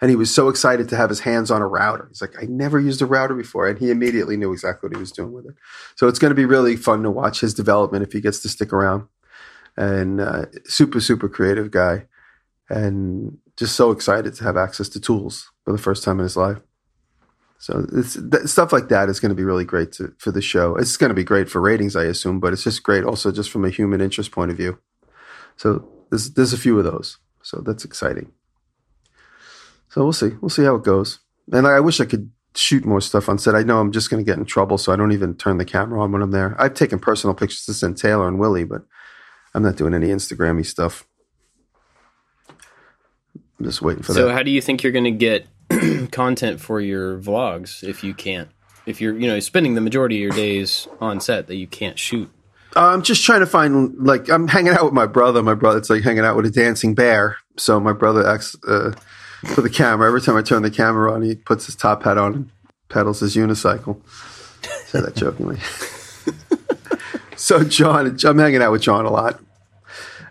[0.00, 2.06] And he was so excited to have his hands on a router.
[2.08, 3.68] He's like i never used a router before.
[3.68, 5.54] And he immediately knew exactly what he was doing with it.
[5.94, 8.48] So it's going to be really fun to watch his development if he gets to
[8.48, 9.06] stick around.
[9.76, 12.06] And uh, super super creative guy.
[12.68, 16.36] And just so excited to have access to tools for the first time in his
[16.36, 16.60] life
[17.64, 20.42] so it's th- stuff like that is going to be really great to, for the
[20.42, 20.76] show.
[20.76, 23.50] It's going to be great for ratings, I assume, but it's just great also just
[23.50, 24.78] from a human interest point of view.
[25.56, 27.16] So there's there's a few of those.
[27.40, 28.32] So that's exciting.
[29.88, 30.32] So we'll see.
[30.42, 31.20] We'll see how it goes.
[31.52, 33.54] And I, I wish I could shoot more stuff on set.
[33.54, 35.64] I know I'm just going to get in trouble, so I don't even turn the
[35.64, 36.54] camera on when I'm there.
[36.60, 38.82] I've taken personal pictures to send Taylor and Willie, but
[39.54, 41.06] I'm not doing any Instagrammy stuff.
[42.50, 44.28] I'm just waiting for So, that.
[44.28, 45.46] So, how do you think you're going to get
[46.12, 48.48] content for your vlogs if you can't?
[48.86, 51.98] If you're, you know, spending the majority of your days on set that you can't
[51.98, 52.30] shoot.
[52.76, 55.42] I'm just trying to find like I'm hanging out with my brother.
[55.42, 57.36] My brother, it's like hanging out with a dancing bear.
[57.56, 58.92] So my brother acts uh,
[59.54, 60.08] for the camera.
[60.08, 62.50] Every time I turn the camera on, he puts his top hat on and
[62.88, 64.00] pedals his unicycle.
[64.86, 65.58] Say that jokingly.
[67.36, 69.40] so John, I'm hanging out with John a lot.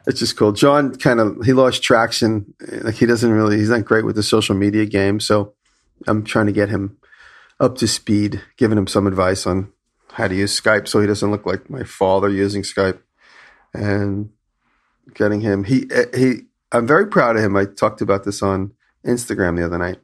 [0.06, 0.52] It's just cool.
[0.52, 2.54] John kind of he lost traction.
[2.82, 3.58] Like he doesn't really.
[3.58, 5.20] He's not great with the social media game.
[5.20, 5.54] So
[6.08, 6.98] I'm trying to get him
[7.60, 9.72] up to speed, giving him some advice on
[10.12, 13.00] how to use Skype so he doesn't look like my father using Skype,
[13.74, 14.30] and
[15.14, 15.64] getting him.
[15.64, 16.42] He he.
[16.72, 17.56] I'm very proud of him.
[17.56, 18.74] I talked about this on
[19.06, 20.00] Instagram the other night.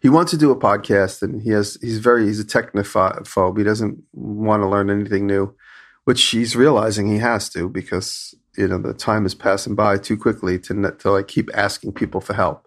[0.00, 1.76] He wants to do a podcast, and he has.
[1.80, 2.26] He's very.
[2.26, 3.58] He's a technophobe.
[3.58, 5.54] He doesn't want to learn anything new,
[6.04, 10.16] which he's realizing he has to because you know the time is passing by too
[10.16, 12.66] quickly to to like keep asking people for help.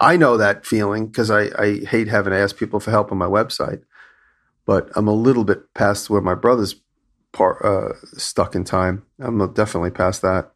[0.00, 3.18] I know that feeling because I, I hate having to ask people for help on
[3.18, 3.82] my website
[4.64, 6.76] but I'm a little bit past where my brother's
[7.32, 9.04] part, uh, stuck in time.
[9.18, 10.52] I'm definitely past that.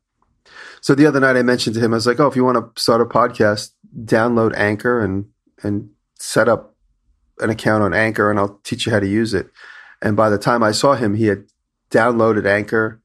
[0.80, 2.74] So the other night I mentioned to him, I was like, "Oh, if you want
[2.74, 3.72] to start a podcast,
[4.04, 5.26] download Anchor and
[5.62, 6.74] and set up
[7.40, 9.50] an account on Anchor, and I'll teach you how to use it."
[10.00, 11.46] And by the time I saw him, he had
[11.90, 13.00] downloaded Anchor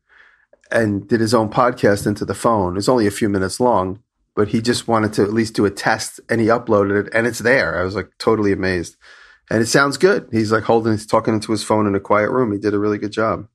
[0.71, 2.77] and did his own podcast into the phone.
[2.77, 4.01] It's only a few minutes long,
[4.35, 7.27] but he just wanted to at least do a test and he uploaded it and
[7.27, 7.79] it's there.
[7.79, 8.95] I was like totally amazed.
[9.49, 10.29] And it sounds good.
[10.31, 12.53] He's like holding, he's talking into his phone in a quiet room.
[12.53, 13.47] He did a really good job.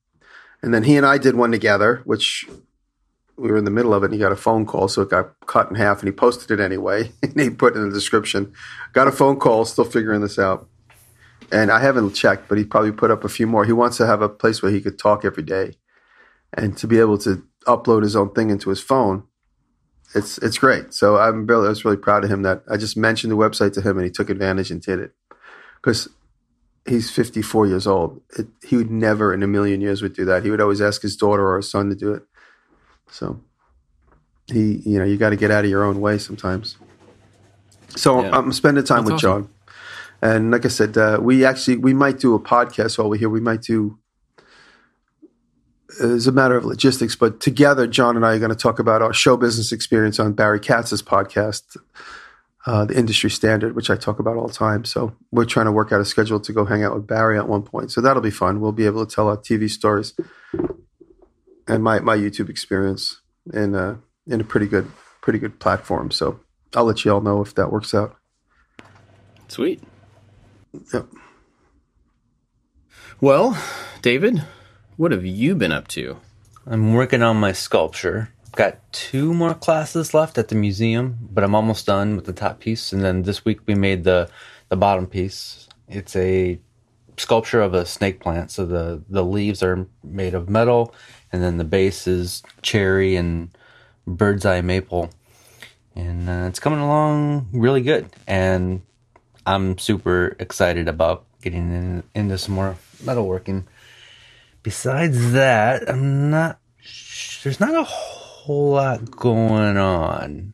[0.61, 2.45] And then he and I did one together, which
[3.35, 4.87] we were in the middle of it and he got a phone call.
[4.87, 7.11] So it got cut in half and he posted it anyway.
[7.23, 8.53] and he put in the description.
[8.93, 10.69] Got a phone call, still figuring this out.
[11.51, 13.63] And I haven't checked, but he probably put up a few more.
[13.63, 15.77] He wants to have a place where he could talk every day
[16.53, 19.23] and to be able to upload his own thing into his phone.
[20.15, 20.93] It's it's great.
[20.93, 23.73] So I'm really I was really proud of him that I just mentioned the website
[23.73, 25.13] to him and he took advantage and did it
[25.75, 26.07] because
[26.85, 28.21] he's 54 years old.
[28.37, 30.43] It, he would never in a million years would do that.
[30.43, 32.23] He would always ask his daughter or his son to do it.
[33.11, 33.41] So
[34.47, 36.77] he, you know, you got to get out of your own way sometimes.
[37.95, 38.29] So Yeah.
[38.31, 39.43] I'm spending time That's with awesome.
[39.43, 39.49] John,
[40.21, 43.29] and like I said, uh, we actually we might do a podcast while we're here.
[43.29, 43.99] We might do.
[45.99, 49.01] It's a matter of logistics, but together, John and I are going to talk about
[49.01, 51.77] our show business experience on Barry Katz's podcast,
[52.65, 54.85] uh, the industry standard, which I talk about all the time.
[54.85, 57.47] So we're trying to work out a schedule to go hang out with Barry at
[57.47, 57.91] one point.
[57.91, 58.59] So that'll be fun.
[58.59, 60.13] We'll be able to tell our TV stories
[61.67, 63.21] and my, my YouTube experience
[63.53, 64.91] in a, in a pretty good
[65.27, 66.09] pretty good platform.
[66.09, 66.39] So
[66.73, 68.15] I'll let you all know if that works out.
[69.49, 69.83] Sweet.
[70.93, 71.05] Yep.
[73.19, 73.61] Well,
[74.01, 74.41] David,
[74.97, 76.17] what have you been up to?
[76.65, 78.29] I'm working on my sculpture.
[78.55, 82.59] Got two more classes left at the museum, but I'm almost done with the top
[82.59, 82.91] piece.
[82.91, 84.29] And then this week we made the
[84.69, 85.69] the bottom piece.
[85.87, 86.59] It's a
[87.15, 88.49] sculpture of a snake plant.
[88.49, 90.93] So the the leaves are made of metal,
[91.31, 93.49] and then the base is cherry and
[94.07, 95.11] bird's eye maple.
[95.95, 98.09] And uh, it's coming along really good.
[98.25, 98.81] And
[99.45, 103.65] I'm super excited about getting in, into some more metalworking
[104.67, 106.59] besides that, I'm not.
[107.41, 110.51] There's not a whole lot going on.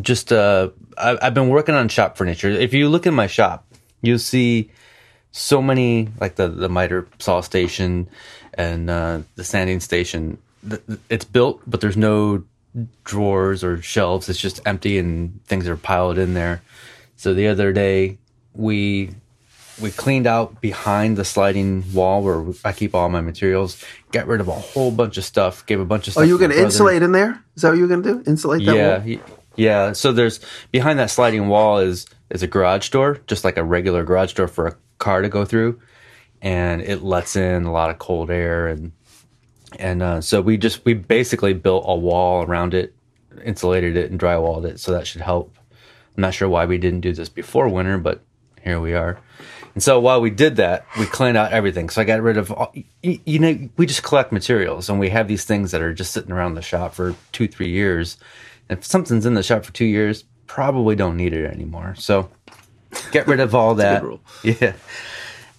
[0.00, 2.48] Just uh, I, I've been working on shop furniture.
[2.50, 4.72] If you look in my shop, you'll see
[5.30, 8.08] so many like the the miter saw station
[8.54, 10.38] and uh, the sanding station.
[11.08, 12.42] It's built, but there's no
[13.04, 14.28] drawers or shelves.
[14.28, 16.62] It's just empty and things are piled in there.
[17.14, 18.18] So the other day
[18.54, 19.14] we
[19.82, 23.82] we cleaned out behind the sliding wall where I keep all my materials.
[24.12, 25.66] Got rid of a whole bunch of stuff.
[25.66, 26.26] Gave a bunch of Oh, stuff.
[26.28, 27.42] you were to going to insulate in there?
[27.56, 28.30] Is that what you were going to do?
[28.30, 29.36] Insulate that Yeah, wall?
[29.56, 29.92] yeah.
[29.92, 30.40] So there's
[30.70, 34.48] behind that sliding wall is is a garage door, just like a regular garage door
[34.48, 35.80] for a car to go through,
[36.40, 38.92] and it lets in a lot of cold air and
[39.78, 42.94] and uh, so we just we basically built a wall around it,
[43.44, 44.78] insulated it, and drywalled it.
[44.80, 45.54] So that should help.
[46.16, 48.20] I'm not sure why we didn't do this before winter, but
[48.62, 49.18] here we are.
[49.74, 51.88] And so while we did that, we cleaned out everything.
[51.88, 55.08] So I got rid of, all, you, you know, we just collect materials and we
[55.10, 58.18] have these things that are just sitting around the shop for two, three years.
[58.68, 61.94] And if something's in the shop for two years, probably don't need it anymore.
[61.96, 62.30] So
[63.10, 64.04] get rid of all that.
[64.42, 64.74] Yeah.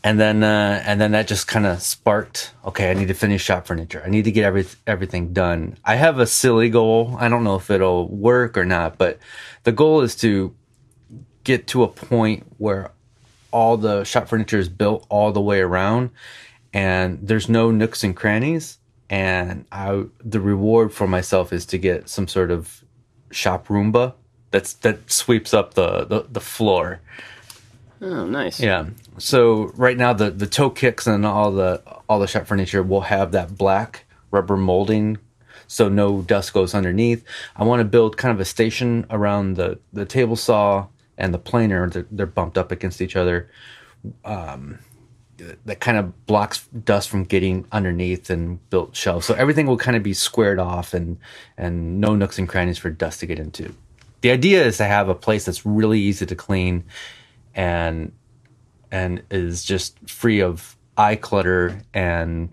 [0.05, 2.51] And then, uh, and then that just kind of sparked.
[2.65, 4.03] Okay, I need to finish shop furniture.
[4.05, 5.77] I need to get every, everything done.
[5.85, 7.15] I have a silly goal.
[7.17, 9.17] I don't know if it'll work or not, but
[9.63, 10.53] the goal is to
[11.45, 12.91] get to a point where
[13.53, 16.09] all the shop furniture is built all the way around
[16.73, 22.09] and there's no nooks and crannies and I the reward for myself is to get
[22.09, 22.83] some sort of
[23.31, 24.13] shop Roomba
[24.51, 27.01] that's that sweeps up the the, the floor.
[28.01, 28.59] Oh, nice.
[28.59, 28.87] Yeah.
[29.17, 33.01] So right now the the toe kicks and all the all the shop furniture will
[33.01, 35.19] have that black rubber molding
[35.67, 37.23] so no dust goes underneath.
[37.55, 40.87] I want to build kind of a station around the the table saw
[41.17, 41.89] and the planer.
[41.89, 43.49] They're, they're bumped up against each other.
[44.25, 44.79] Um,
[45.65, 49.25] that kind of blocks dust from getting underneath and built shelves.
[49.25, 51.17] So everything will kind of be squared off and
[51.57, 53.73] and no nooks and crannies for dust to get into.
[54.21, 56.85] The idea is to have a place that's really easy to clean
[57.55, 58.11] and
[58.91, 62.51] and is just free of eye clutter and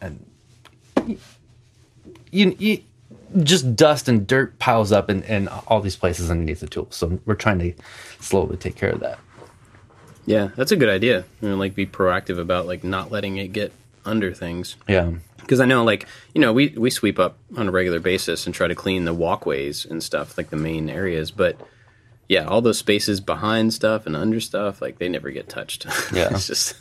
[0.00, 0.24] and
[2.30, 2.82] you, you
[3.42, 6.96] just dust and dirt piles up in, in all these places underneath the tools.
[6.96, 7.74] So we're trying to
[8.20, 9.18] slowly take care of that.
[10.26, 11.24] Yeah, that's a good idea.
[11.40, 13.72] You know, like be proactive about like not letting it get
[14.04, 14.76] under things.
[14.88, 15.12] Yeah.
[15.38, 18.54] Because I know, like you know, we we sweep up on a regular basis and
[18.54, 21.30] try to clean the walkways and stuff, like the main areas.
[21.30, 21.56] But
[22.28, 25.86] yeah, all those spaces behind stuff and under stuff, like they never get touched.
[26.12, 26.28] Yeah.
[26.30, 26.76] it's just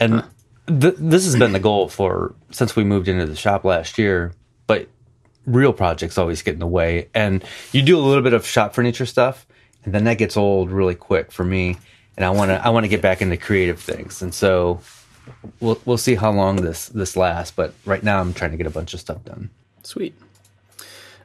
[0.00, 0.22] And uh.
[0.66, 4.32] th- this has been the goal for since we moved into the shop last year.
[5.46, 8.74] Real projects always get in the way, and you do a little bit of shop
[8.74, 9.46] furniture stuff,
[9.84, 11.76] and then that gets old really quick for me.
[12.16, 14.80] And I want to I want to get back into creative things, and so
[15.60, 17.52] we'll we'll see how long this this lasts.
[17.54, 19.50] But right now, I'm trying to get a bunch of stuff done.
[19.82, 20.14] Sweet.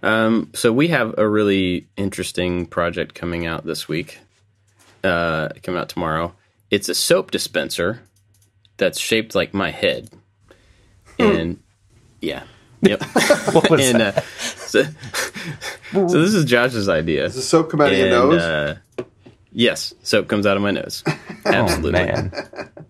[0.01, 4.19] Um, so we have a really interesting project coming out this week.
[5.03, 6.33] Uh, coming out tomorrow.
[6.71, 8.01] It's a soap dispenser
[8.77, 10.09] that's shaped like my head,
[11.17, 11.59] and
[12.21, 12.43] yeah,
[12.81, 13.01] yep.
[13.53, 14.17] What was and that?
[14.17, 14.83] uh, so,
[15.91, 17.23] so this is Josh's idea.
[17.23, 18.41] Does the soap come out of your nose?
[18.41, 18.77] Uh,
[19.51, 21.03] yes, soap comes out of my nose.
[21.45, 22.01] Absolutely.
[22.01, 22.31] Oh, man.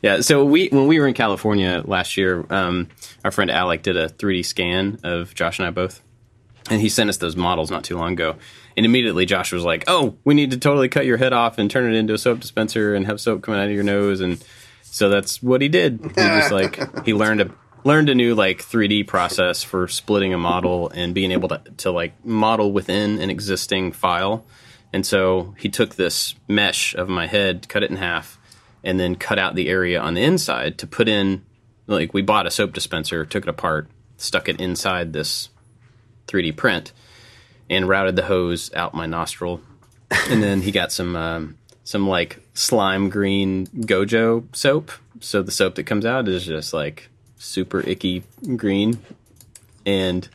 [0.00, 0.20] Yeah.
[0.20, 2.88] So we when we were in California last year, um,
[3.24, 6.02] our friend Alec did a 3D scan of Josh and I both,
[6.70, 8.36] and he sent us those models not too long ago.
[8.76, 11.70] And immediately Josh was like, "Oh, we need to totally cut your head off and
[11.70, 14.42] turn it into a soap dispenser and have soap coming out of your nose." And
[14.82, 16.00] so that's what he did.
[16.02, 17.50] He just like he learned a
[17.84, 21.90] learned a new like 3D process for splitting a model and being able to to
[21.90, 24.44] like model within an existing file.
[24.92, 28.38] And so he took this mesh of my head, cut it in half,
[28.84, 31.44] and then cut out the area on the inside to put in
[31.86, 35.48] like we bought a soap dispenser, took it apart, stuck it inside this
[36.28, 36.92] 3D print,
[37.68, 39.60] and routed the hose out my nostril.
[40.28, 44.92] and then he got some um, some like slime green Gojo soap.
[45.20, 47.08] So the soap that comes out is just like
[47.42, 48.22] super icky
[48.56, 48.98] green,
[49.84, 50.28] and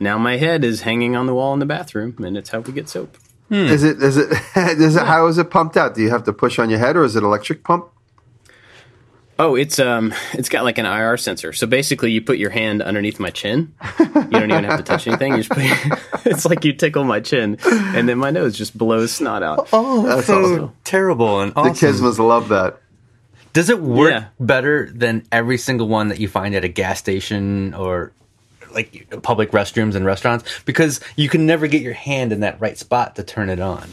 [0.00, 2.72] now my head is hanging on the wall in the bathroom, and it's how we
[2.72, 3.16] get soap.
[3.50, 4.02] Is it?
[4.02, 4.30] Is it?
[4.56, 5.06] Is it?
[5.06, 5.94] How is it pumped out?
[5.94, 7.86] Do you have to push on your head, or is it electric pump?
[9.40, 11.52] Oh, it's um, it's got like an IR sensor.
[11.52, 13.72] So basically, you put your hand underneath my chin.
[14.00, 15.36] You don't even have to touch anything.
[15.36, 19.12] You just put, it's like you tickle my chin, and then my nose just blows
[19.12, 19.68] snot out.
[19.72, 20.72] Oh, That's so awesome.
[20.84, 22.82] terrible and The kids must love that.
[23.52, 24.24] Does it work Yeah.
[24.38, 28.12] better than every single one that you find at a gas station or
[28.72, 30.44] like public restrooms and restaurants?
[30.64, 33.88] Because you can never get your hand in that right spot to turn it on.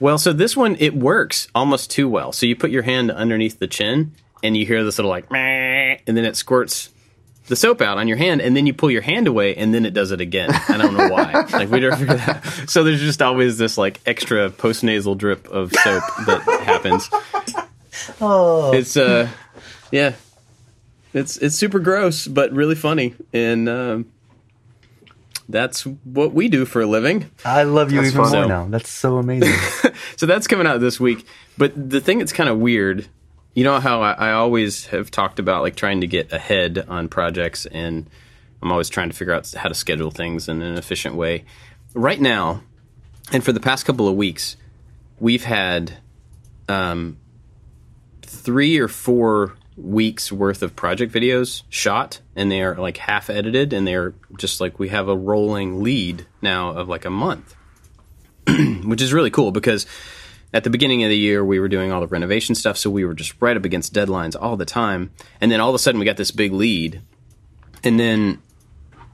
[0.00, 2.30] Well, so this one it works almost too well.
[2.32, 4.12] So you put your hand underneath the chin,
[4.44, 6.90] and you hear this little like, and then it squirts
[7.48, 9.84] the soap out on your hand, and then you pull your hand away, and then
[9.86, 10.50] it does it again.
[10.68, 11.32] I don't know why.
[11.52, 12.46] like we never figured that.
[12.46, 12.70] out.
[12.70, 17.08] So there's just always this like extra post nasal drip of soap that happens.
[18.20, 19.28] Oh, it's uh,
[19.90, 20.14] yeah,
[21.12, 24.06] it's it's super gross, but really funny, and um,
[25.48, 27.30] that's what we do for a living.
[27.44, 28.32] I love you That's even fun.
[28.32, 28.66] more So- now.
[28.68, 29.54] That's so amazing.
[30.16, 31.24] So that's coming out this week.
[31.56, 33.06] But the thing that's kind of weird,
[33.54, 37.08] you know how I, I always have talked about like trying to get ahead on
[37.08, 38.08] projects, and
[38.60, 41.44] I'm always trying to figure out how to schedule things in an efficient way.
[41.94, 42.62] Right now,
[43.32, 44.56] and for the past couple of weeks,
[45.20, 45.92] we've had
[46.68, 47.16] um,
[48.28, 53.72] three or four weeks worth of project videos shot and they are like half edited
[53.72, 57.54] and they're just like we have a rolling lead now of like a month.
[58.84, 59.86] Which is really cool because
[60.52, 63.04] at the beginning of the year we were doing all the renovation stuff so we
[63.04, 65.10] were just right up against deadlines all the time.
[65.40, 67.00] And then all of a sudden we got this big lead
[67.84, 68.42] and then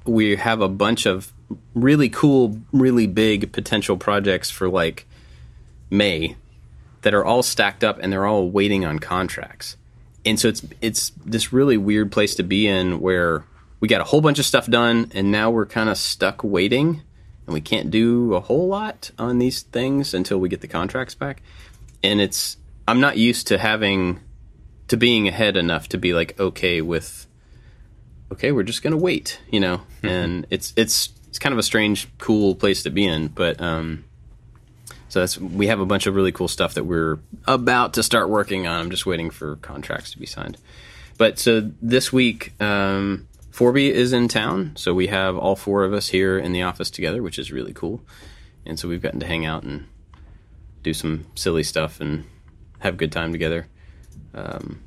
[0.07, 1.33] we have a bunch of
[1.75, 5.07] really cool really big potential projects for like
[5.91, 6.37] may
[7.05, 9.77] that are all stacked up and they're all waiting on contracts.
[10.25, 13.45] And so it's it's this really weird place to be in where
[13.79, 17.03] we got a whole bunch of stuff done and now we're kind of stuck waiting
[17.47, 21.15] and we can't do a whole lot on these things until we get the contracts
[21.15, 21.43] back.
[22.03, 24.21] And it's i'm not used to having
[24.89, 27.27] to being ahead enough to be like okay with
[28.31, 29.81] okay we're just gonna wait you know?
[30.03, 34.05] And it's it's it's kind of a strange cool place to be in but um
[35.15, 38.29] so that's we have a bunch of really cool stuff that we're about to start
[38.29, 38.81] working on.
[38.81, 40.59] I'm just waiting for contracts to be signed.
[41.19, 45.93] But so this week, um, Forby is in town, so we have all four of
[45.93, 48.01] us here in the office together, which is really cool.
[48.67, 49.87] And so we've gotten to hang out and
[50.83, 52.25] do some silly stuff and
[52.81, 53.69] have a good time together.
[54.35, 54.83] Um,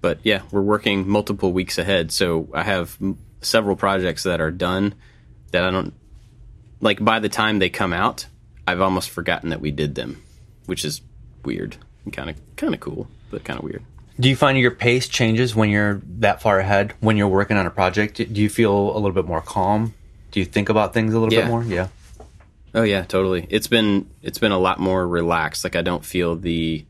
[0.00, 4.50] but yeah, we're working multiple weeks ahead, so I have m- several projects that are
[4.50, 4.96] done
[5.52, 5.94] that I don't
[6.80, 7.04] like.
[7.04, 8.26] By the time they come out,
[8.66, 10.22] I've almost forgotten that we did them,
[10.66, 11.00] which is
[11.44, 13.82] weird and kind of kind of cool, but kind of weird.
[14.20, 17.66] Do you find your pace changes when you're that far ahead when you're working on
[17.66, 18.16] a project?
[18.16, 19.94] Do you feel a little bit more calm?
[20.30, 21.42] Do you think about things a little Yeah.
[21.42, 21.64] bit more?
[21.64, 21.88] Yeah.
[22.74, 23.46] Oh yeah, totally.
[23.50, 25.64] It's been it's been a lot more relaxed.
[25.64, 26.84] Like I don't feel the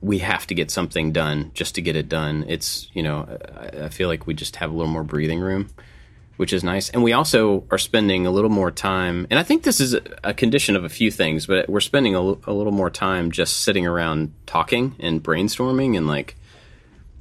[0.00, 2.44] we have to get something done just to get it done.
[2.48, 5.68] It's you know I, I feel like we just have a little more breathing room,
[6.38, 6.88] which is nice.
[6.90, 9.26] And we also are spending a little more time.
[9.28, 12.20] And I think this is a, condition of a few things, but we're spending a,
[12.20, 15.96] l- a little more time just sitting around talking and brainstorming.
[15.96, 16.36] And like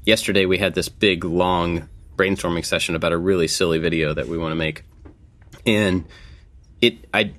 [0.05, 4.37] yesterday, we had this big long brainstorming session about a really silly video that we
[4.37, 4.83] want to make,
[5.65, 6.05] and
[6.79, 7.33] it I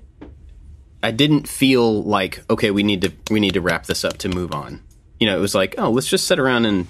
[1.00, 4.28] I didn't feel like okay, we need to we need to wrap this up to
[4.28, 4.82] move on.
[5.20, 6.88] You know, it was like, oh, let's just sit around and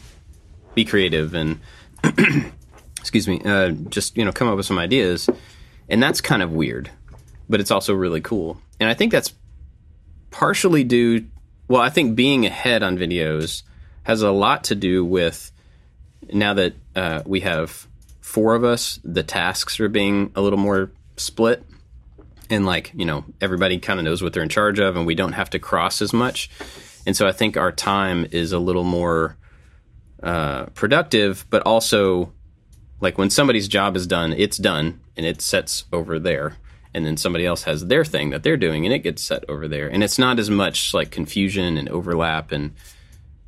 [0.75, 1.61] be creative and
[2.99, 5.29] excuse me, uh, just you know come up with some ideas,
[5.89, 6.91] and that's kind of weird,
[7.49, 8.61] but it's also really cool.
[8.81, 9.35] And I think that's
[10.31, 11.27] partially due.
[11.69, 13.63] Well, I think being ahead on videos
[14.05, 15.53] has a lot to do with
[16.33, 17.87] now that uh, we have
[18.21, 21.65] four of us, the tasks are being a little more split.
[22.51, 25.15] And like, you know, everybody kind of knows what they're in charge of, and we
[25.15, 26.51] don't have to cross as much.
[27.07, 29.37] And so I think our time is a little more
[30.23, 32.33] uh, productive, but also
[33.01, 36.57] like when somebody's job is done, it's done and it sets over there.
[36.95, 39.69] And then somebody else has their thing that they're doing and it gets set over
[39.69, 39.89] there.
[39.89, 42.51] And it's not as much like confusion and overlap.
[42.51, 42.75] And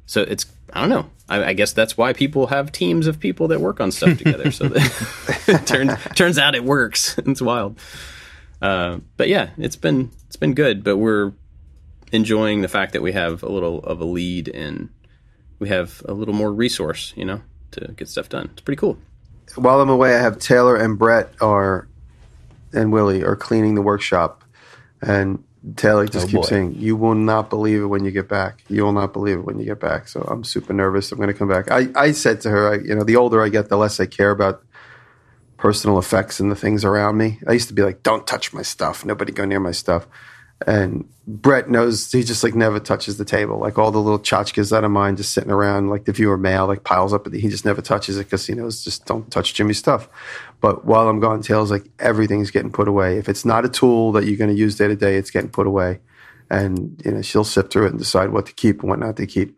[0.07, 1.11] so it's, I don't know.
[1.29, 4.51] I, I guess that's why people have teams of people that work on stuff together.
[4.53, 7.19] so that it turns, turns out it works.
[7.27, 7.79] it's wild.
[8.63, 11.33] Uh, but yeah, it's been, it's been good, but we're
[12.13, 14.91] enjoying the fact that we have a little of a lead and
[15.59, 17.41] we have a little more resource, you know,
[17.73, 18.51] to get stuff done.
[18.53, 18.99] It's pretty cool
[19.57, 21.89] while I'm away, I have Taylor and Brett are
[22.73, 24.45] and Willie are cleaning the workshop,
[25.03, 25.43] and
[25.77, 26.49] Taylor just oh, keeps boy.
[26.49, 28.63] saying, "You will not believe it when you get back.
[28.69, 31.13] You will not believe it when you get back." So I'm super nervous.
[31.13, 31.71] I'm going to come back.
[31.71, 34.07] I, I said to her, I, you know, the older I get, the less I
[34.07, 34.65] care about
[35.57, 37.39] personal effects and the things around me.
[37.47, 39.05] I used to be like, "Don't touch my stuff.
[39.05, 40.07] Nobody go near my stuff."
[40.67, 43.59] And Brett knows he just like never touches the table.
[43.59, 46.67] Like all the little tchotchkes out of mine just sitting around, like the viewer mail,
[46.67, 47.33] like piles up.
[47.33, 50.09] He just never touches it because he knows just don't touch Jimmy's stuff.
[50.61, 53.17] But while I'm gone, Tails like everything's getting put away.
[53.17, 55.51] If it's not a tool that you're going to use day to day, it's getting
[55.51, 56.01] put away.
[56.51, 59.17] And you know she'll sift through it and decide what to keep and what not
[59.17, 59.57] to keep.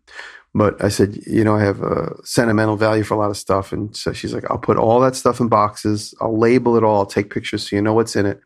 [0.55, 3.73] But I said, you know, I have a sentimental value for a lot of stuff,
[3.73, 6.15] and so she's like, I'll put all that stuff in boxes.
[6.21, 6.99] I'll label it all.
[6.99, 8.43] I'll take pictures so you know what's in it.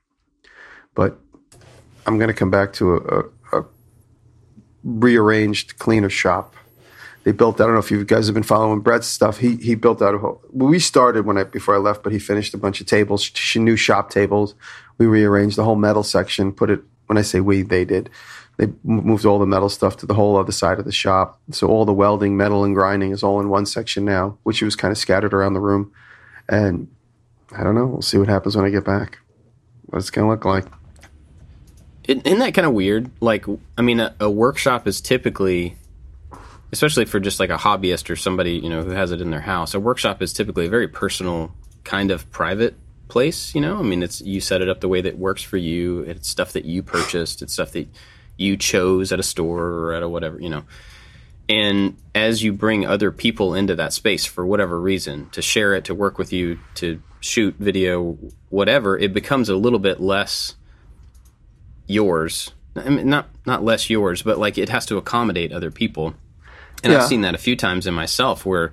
[0.95, 1.19] But
[2.07, 3.65] I'm going to come back to a, a, a,
[4.85, 6.55] rearranged, cleaner shop.
[7.25, 7.61] They built.
[7.61, 9.39] I don't know if you guys have been following Brett's stuff.
[9.39, 10.41] He he built out a whole.
[10.53, 13.77] We started when I before I left, but he finished a bunch of tables, new
[13.77, 14.55] shop tables.
[14.99, 16.53] We rearranged the whole metal section.
[16.53, 16.81] Put it.
[17.07, 18.11] When I say we, they did.
[18.59, 21.41] They moved all the metal stuff to the whole other side of the shop.
[21.51, 24.77] So all the welding, metal, and grinding is all in one section now, which was
[24.77, 25.93] kind of scattered around the room.
[26.49, 26.89] And
[27.53, 27.87] I don't know.
[27.87, 29.19] We'll see what happens when I get back.
[29.87, 30.65] What it's going to look like.
[32.07, 33.11] Isn't that kind of weird?
[33.21, 33.47] Like,
[33.77, 35.77] I mean, a, a, workshop is typically,
[36.71, 39.41] especially for just like a hobbyist or somebody you know who has it in their
[39.41, 39.75] house.
[39.75, 41.53] A workshop is typically a very personal,
[41.83, 42.77] kind of private
[43.09, 43.55] place.
[43.55, 46.01] You know, I mean, it's you set it up the way that works for you.
[46.03, 47.43] It's stuff that you purchased.
[47.43, 47.89] It's stuff that
[48.37, 50.41] you chose at a store or at a whatever.
[50.41, 50.63] You know,
[51.49, 55.85] and as you bring other people into that space for whatever reason to share it,
[55.87, 58.17] to work with you, to shoot video,
[58.51, 60.55] whatever, it becomes a little bit less
[61.87, 62.53] yours.
[62.75, 66.15] I mean, not not less yours, but like it has to accommodate other people.
[66.83, 67.01] And yeah.
[67.01, 68.73] I've seen that a few times in myself where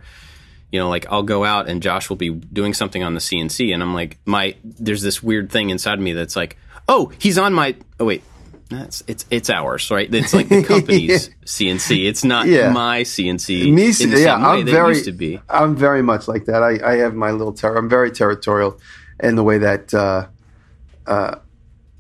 [0.74, 3.72] you know, like I'll go out and Josh will be doing something on the CNC,
[3.72, 6.58] and I'm like, my there's this weird thing inside of me that's like,
[6.90, 7.76] oh, he's on my.
[8.00, 8.24] Oh wait,
[8.70, 10.12] that's it's it's ours, right?
[10.12, 12.08] It's like the company's CNC.
[12.08, 12.72] It's not yeah.
[12.72, 13.72] my CNC.
[13.72, 13.92] Me,
[14.24, 15.40] yeah, I'm very.
[15.48, 16.64] I'm very much like that.
[16.64, 17.78] I, I have my little terror.
[17.78, 18.80] I'm very territorial
[19.20, 20.26] in the way that uh,
[21.06, 21.36] uh,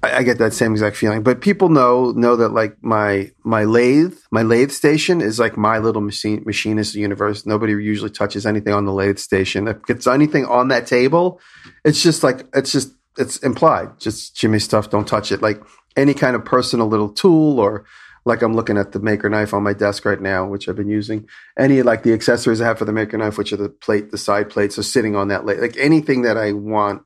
[0.04, 1.24] I, I, get that same exact feeling.
[1.24, 5.78] But people know know that like my my lathe, my lathe station is like my
[5.78, 7.45] little machine machinist universe.
[7.45, 9.68] Nobody usually touches anything on the lathe station.
[9.68, 11.39] If it's anything on that table,
[11.86, 13.99] it's just like it's just it's implied.
[13.99, 14.89] Just Jimmy stuff.
[14.89, 15.41] Don't touch it.
[15.41, 15.62] Like
[15.95, 17.86] any kind of personal little tool or
[18.26, 20.89] like I'm looking at the maker knife on my desk right now, which I've been
[20.89, 21.28] using.
[21.58, 24.18] Any like the accessories I have for the maker knife, which are the plate, the
[24.18, 25.62] side plates, are sitting on that lathe.
[25.62, 27.04] Like anything that I want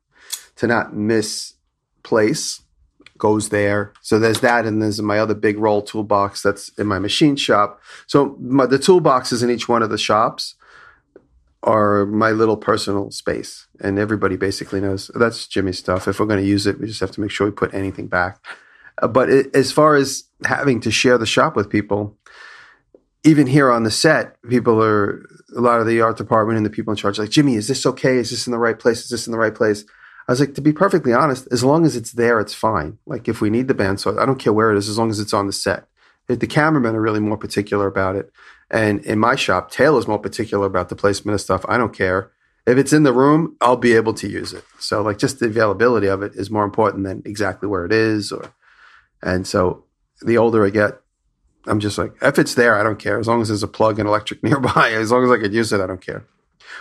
[0.56, 2.62] to not misplace
[3.18, 3.94] goes there.
[4.02, 7.82] So there's that, and there's my other big roll toolbox that's in my machine shop.
[8.08, 10.56] So my, the toolboxes in each one of the shops
[11.64, 16.08] are my little personal space, and everybody basically knows that's Jimmy's stuff.
[16.08, 18.08] If we're going to use it, we just have to make sure we put anything
[18.08, 18.40] back.
[19.02, 22.18] Uh, but it, as far as having to share the shop with people,
[23.24, 26.70] even here on the set, people are a lot of the art department and the
[26.70, 28.18] people in charge like Jimmy, is this okay?
[28.18, 29.04] Is this in the right place?
[29.04, 29.84] Is this in the right place?
[30.28, 32.98] I was like, to be perfectly honest, as long as it's there, it's fine.
[33.06, 35.20] Like if we need the bandsaw, I don't care where it is, as long as
[35.20, 35.88] it's on the set.
[36.28, 38.32] The cameramen are really more particular about it.
[38.70, 41.66] And in my shop, Taylor's more particular about the placement of stuff.
[41.70, 42.32] I don't care.
[42.66, 44.66] If it's in the room, I'll be able to use it.
[44.78, 48.34] So like just the availability of it is more important than exactly where it is
[48.34, 48.52] or
[49.24, 49.86] and so
[50.22, 51.00] the older I get,
[51.66, 53.20] I'm just like, if it's there, I don't care.
[53.20, 55.72] As long as there's a plug and electric nearby, as long as I could use
[55.74, 56.26] it, I don't care.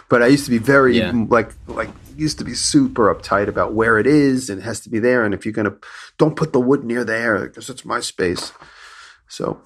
[0.09, 1.13] But I used to be very yeah.
[1.29, 4.91] like like used to be super uptight about where it is and it has to
[4.91, 5.25] be there.
[5.25, 5.77] And if you're gonna
[6.19, 8.53] don't put the wood near there because it's my space.
[9.29, 9.61] So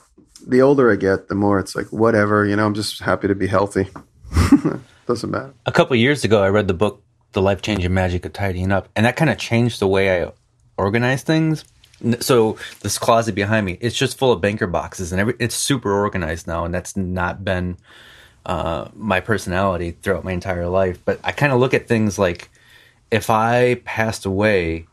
[0.47, 2.45] the older I get, the more it's like whatever.
[2.45, 3.89] You know, I'm just happy to be healthy.
[5.07, 5.53] Doesn't matter.
[5.67, 7.03] a couple years ago, I read the book
[7.33, 10.33] "The Life Changing Magic of Tidying Up," and that kind of changed the way I
[10.77, 11.65] organize things.
[12.21, 15.93] So this closet behind me, it's just full of banker boxes, and every, it's super
[15.93, 17.77] organized now, and that's not been
[18.51, 20.99] uh, my personality throughout my entire life.
[21.05, 22.51] But I kind of look at things like
[23.13, 24.87] if I passed away,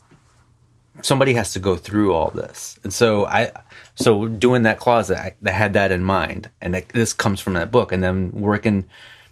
[1.02, 3.52] somebody has to go through all this, and so I,
[3.96, 7.54] so doing that closet, I, I had that in mind, and that, this comes from
[7.54, 8.86] that book, and then working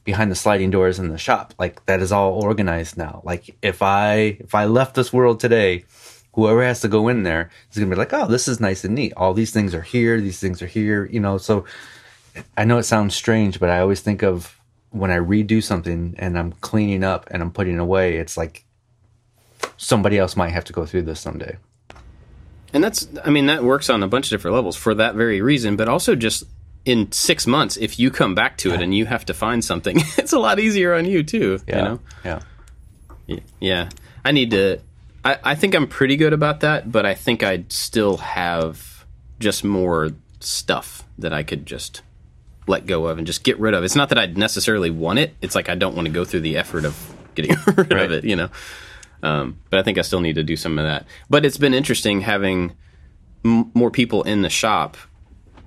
[0.04, 3.22] behind the sliding doors in the shop, like that is all organized now.
[3.24, 5.86] Like if I if I left this world today,
[6.34, 8.96] whoever has to go in there is gonna be like, oh, this is nice and
[8.96, 9.14] neat.
[9.18, 11.38] All these things are here, these things are here, you know.
[11.38, 11.66] So
[12.58, 14.60] I know it sounds strange, but I always think of
[14.92, 18.66] when I redo something and I'm cleaning up and I'm putting away, it's like
[19.78, 21.58] somebody else might have to go through this someday.
[22.74, 25.42] And that's, I mean, that works on a bunch of different levels for that very
[25.42, 26.44] reason, but also just
[26.86, 29.98] in six months, if you come back to it and you have to find something,
[30.18, 31.60] it's a lot easier on you too.
[31.68, 31.78] Yeah.
[31.78, 32.00] You know?
[33.28, 33.40] Yeah.
[33.60, 33.90] Yeah.
[34.24, 34.80] I need to,
[35.24, 39.06] I, I think I'm pretty good about that, but I think I'd still have
[39.40, 42.02] just more stuff that I could just
[42.68, 43.84] let go of and just get rid of.
[43.84, 45.36] It's not that I'd necessarily want it.
[45.42, 48.06] It's like I don't want to go through the effort of getting rid Right.
[48.06, 48.50] of it, you know?
[49.24, 51.06] Um, but I think I still need to do some of that.
[51.30, 52.74] But it's been interesting having
[53.44, 54.98] m- more people in the shop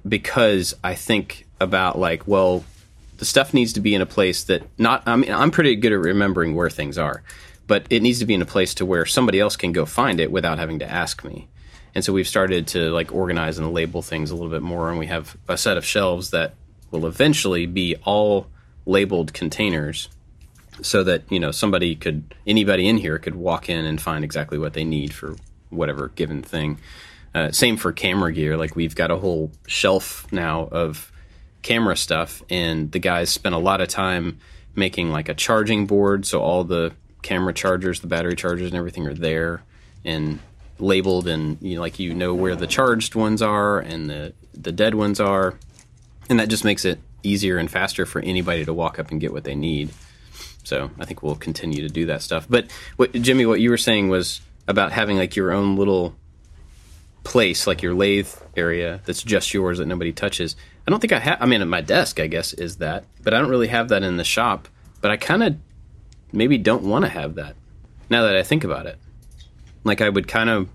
[0.07, 2.65] because I think about like, well,
[3.19, 5.03] the stuff needs to be in a place that not.
[5.07, 7.23] I mean, I'm pretty good at remembering where things are,
[7.67, 10.21] but it needs to be in a place to where somebody else can go find
[10.21, 11.49] it without having to ask me.
[11.97, 14.99] And so we've started to like organize and label things a little bit more, and
[15.01, 16.55] we have a set of shelves that
[16.91, 18.47] will eventually be all
[18.87, 20.09] labeled containers
[20.81, 24.59] so that you know somebody could anybody in here could walk in and find exactly
[24.59, 25.37] what they need for
[25.71, 26.79] whatever given thing.
[27.35, 28.57] Uh, same for camera gear.
[28.57, 31.13] Like we've got a whole shelf now of
[31.63, 34.39] camera stuff and the guys spent a lot of time
[34.75, 39.07] making like a charging board so all the camera chargers the battery chargers and everything
[39.07, 39.63] are there
[40.05, 40.39] and
[40.79, 44.71] labeled and you know, like you know where the charged ones are and the the
[44.71, 45.59] dead ones are
[46.29, 49.33] and that just makes it easier and faster for anybody to walk up and get
[49.33, 49.91] what they need
[50.69, 52.47] so I think we'll continue to do that stuff.
[52.49, 56.15] But what, Jimmy, what you were saying was about having like your own little
[57.25, 60.57] place, like your lathe area that's just yours that nobody touches.
[60.87, 61.39] I don't think I have.
[61.41, 64.03] I mean, at my desk, I guess is that, but I don't really have that
[64.03, 64.69] in the shop.
[65.01, 65.57] But I kind of
[66.33, 67.57] maybe don't want to have that
[68.11, 68.99] now that I think about it.
[69.85, 70.69] Like I would kind of,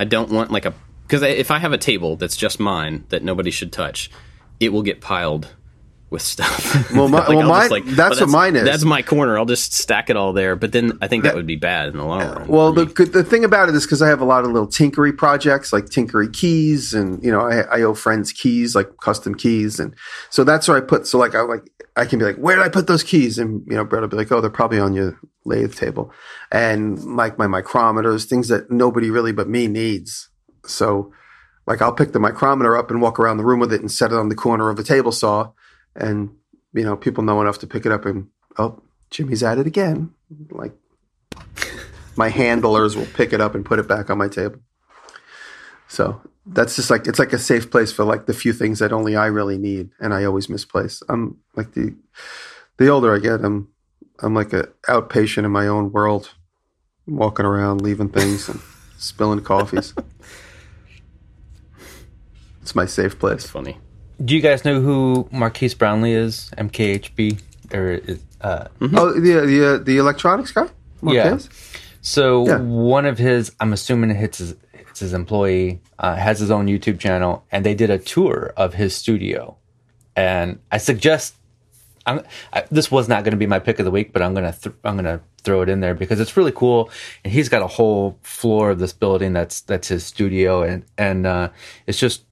[0.00, 3.22] I don't want like a because if I have a table that's just mine that
[3.22, 4.10] nobody should touch,
[4.60, 5.54] it will get piled
[6.08, 6.92] with stuff.
[6.92, 8.64] Well, my- Like, well, I'll just, mine- that's oh, what mine is.
[8.64, 9.36] That's my corner.
[9.36, 10.54] I'll just stack it all there.
[10.54, 12.48] But then I think that, would be bad in the long run.
[12.48, 15.16] Well, the the thing about it is because I have a lot of little tinkery
[15.16, 19.80] projects, like tinkery keys, and you know, I, I owe friends keys, like custom keys,
[19.80, 19.94] and
[20.30, 21.06] so that's where I put.
[21.06, 23.38] So like, I like, I can be like, where did I put those keys?
[23.38, 26.12] And you know, Brett will be like, oh, they're probably on your lathe table,
[26.52, 30.28] and like my micrometers, things that nobody really but me needs.
[30.66, 31.12] So,
[31.66, 34.12] like, I'll pick the micrometer up and walk around the room with it and set
[34.12, 35.50] it on the corner of a table saw,
[35.94, 36.34] and
[36.72, 40.12] you know, people know enough to pick it up and oh, Jimmy's at it again,
[40.50, 40.72] like
[42.16, 44.58] my handlers will pick it up and put it back on my table.
[45.88, 48.92] So that's just like it's like a safe place for like the few things that
[48.92, 51.02] only I really need, and I always misplace.
[51.08, 51.94] I'm like the
[52.78, 53.68] the older I get, I'm
[54.20, 56.30] I'm like a outpatient in my own world,
[57.06, 58.60] walking around, leaving things and
[58.98, 59.94] spilling coffees.
[62.66, 63.44] It's my safe place.
[63.44, 63.78] it's funny.
[64.24, 66.50] Do you guys know who Marques Brownlee is?
[66.58, 67.40] MKHB
[67.72, 70.66] or is- uh, Oh, the the the electronics guy.
[71.04, 71.38] Yeah.
[72.00, 72.58] So Yeah.
[72.58, 76.98] one of his, I'm assuming it's his, it's his employee, uh, has his own YouTube
[76.98, 79.56] channel, and they did a tour of his studio.
[80.16, 81.36] And I suggest,
[82.04, 84.34] I'm, I, this was not going to be my pick of the week, but I'm
[84.34, 86.90] gonna th- I'm gonna throw it in there because it's really cool.
[87.22, 91.26] And he's got a whole floor of this building that's that's his studio, and and
[91.28, 91.50] uh,
[91.86, 92.24] it's just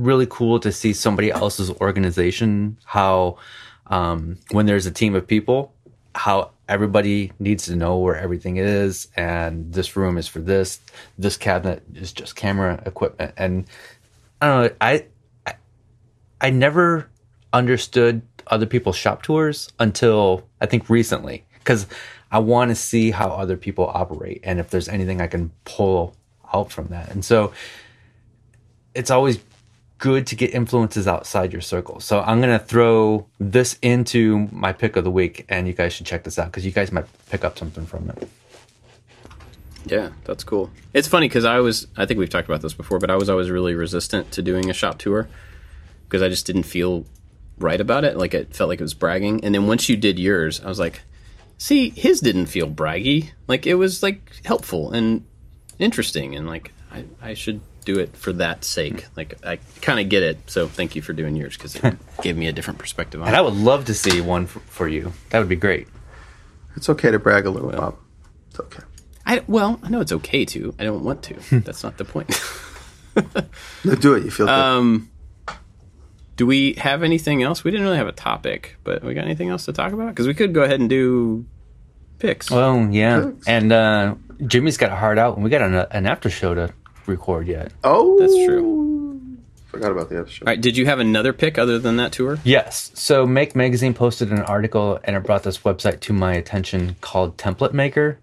[0.00, 2.78] really cool to see somebody else's organization.
[2.84, 3.38] How
[3.86, 5.72] um, when there's a team of people,
[6.14, 10.80] how everybody needs to know where everything is and this room is for this
[11.18, 13.66] this cabinet is just camera equipment and
[14.40, 15.04] i don't know i
[15.46, 15.54] i,
[16.40, 17.08] I never
[17.52, 21.88] understood other people's shop tours until i think recently because
[22.30, 26.14] i want to see how other people operate and if there's anything i can pull
[26.54, 27.52] out from that and so
[28.94, 29.38] it's always
[30.00, 32.00] good to get influences outside your circle.
[32.00, 35.92] So I'm going to throw this into my pick of the week, and you guys
[35.92, 38.28] should check this out because you guys might pick up something from it.
[39.84, 40.70] Yeah, that's cool.
[40.92, 43.28] It's funny because I was, I think we've talked about this before, but I was
[43.28, 45.28] always really resistant to doing a shop tour
[46.04, 47.04] because I just didn't feel
[47.58, 48.16] right about it.
[48.16, 49.44] Like it felt like it was bragging.
[49.44, 51.02] And then once you did yours, I was like,
[51.58, 53.30] see, his didn't feel braggy.
[53.46, 55.24] Like it was like helpful and
[55.78, 59.06] interesting, and like I, I should do it for that sake.
[59.16, 60.38] Like I kind of get it.
[60.50, 63.36] So thank you for doing yours because it gave me a different perspective on And
[63.36, 63.38] it.
[63.38, 65.12] I would love to see one for, for you.
[65.30, 65.88] That would be great.
[66.76, 67.96] It's okay to brag a little, Bob.
[68.50, 68.82] It's okay.
[69.26, 70.74] I, well, I know it's okay to.
[70.78, 71.60] I don't want to.
[71.60, 72.30] That's not the point.
[73.84, 74.24] No, do it.
[74.24, 74.52] You feel good.
[74.52, 75.10] Um,
[76.36, 77.64] do we have anything else?
[77.64, 80.08] We didn't really have a topic, but we got anything else to talk about?
[80.08, 81.44] Because we could go ahead and do
[82.18, 82.50] picks.
[82.50, 83.22] Well, yeah.
[83.22, 83.48] Thanks.
[83.48, 84.14] And uh,
[84.46, 86.72] Jimmy's got a heart out, and we got an, an after show to
[87.10, 87.72] record yet.
[87.84, 89.20] oh, that's true.
[89.66, 90.42] Forgot about the episode.
[90.48, 90.60] All right.
[90.60, 92.38] Did you have another pick other than that tour?
[92.42, 92.90] Yes.
[92.94, 97.36] So Make Magazine posted an article and it brought this website to my attention called
[97.36, 98.18] Template Maker.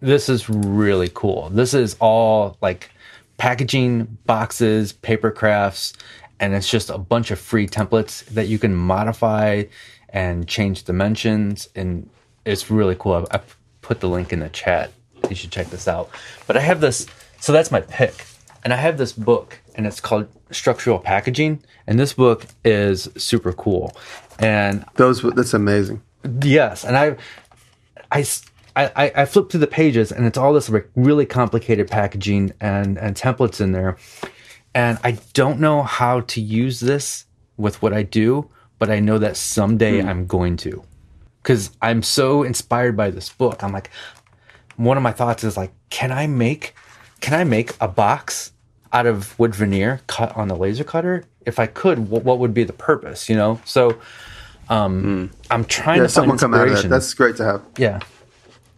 [0.00, 1.50] This is really cool.
[1.50, 2.90] This is all like
[3.36, 5.92] packaging, boxes, paper crafts,
[6.40, 9.64] and it's just a bunch of free templates that you can modify
[10.08, 11.68] and change dimensions.
[11.76, 12.08] And
[12.46, 13.26] it's really cool.
[13.30, 13.40] I, I
[13.82, 14.90] put the link in the chat.
[15.28, 16.08] You should check this out.
[16.46, 17.06] But I have this,
[17.42, 18.24] so that's my pick.
[18.64, 21.62] And I have this book, and it's called Structural Packaging.
[21.88, 23.96] And this book is super cool.
[24.38, 25.20] And Those.
[25.22, 26.00] That's amazing.
[26.40, 27.16] Yes, and I,
[28.10, 28.24] I.
[28.74, 32.96] I, I flip through the pages, and it's all this like really complicated packaging and
[32.96, 33.98] and templates in there,
[34.74, 37.26] and I don't know how to use this
[37.58, 40.08] with what I do, but I know that someday hmm.
[40.08, 40.82] I'm going to,
[41.42, 43.62] because I'm so inspired by this book.
[43.62, 43.90] I'm like,
[44.76, 46.74] one of my thoughts is like, can I make,
[47.22, 48.52] can I make a box
[48.92, 51.24] out of wood veneer cut on the laser cutter?
[51.46, 53.30] If I could, what, what would be the purpose?
[53.30, 53.98] You know, so.
[54.68, 56.88] Um, I'm trying Yeah, to find someone come out of that.
[56.88, 57.62] That's great to have.
[57.76, 58.00] Yeah.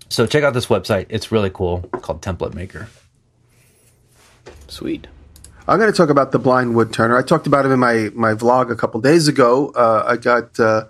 [0.09, 1.07] So check out this website.
[1.09, 1.83] It's really cool.
[2.03, 2.89] Called Template Maker.
[4.67, 5.07] Sweet.
[5.69, 7.17] I'm going to talk about the blind wood turner.
[7.17, 9.71] I talked about him in my my vlog a couple days ago.
[9.77, 10.87] Uh, I got uh,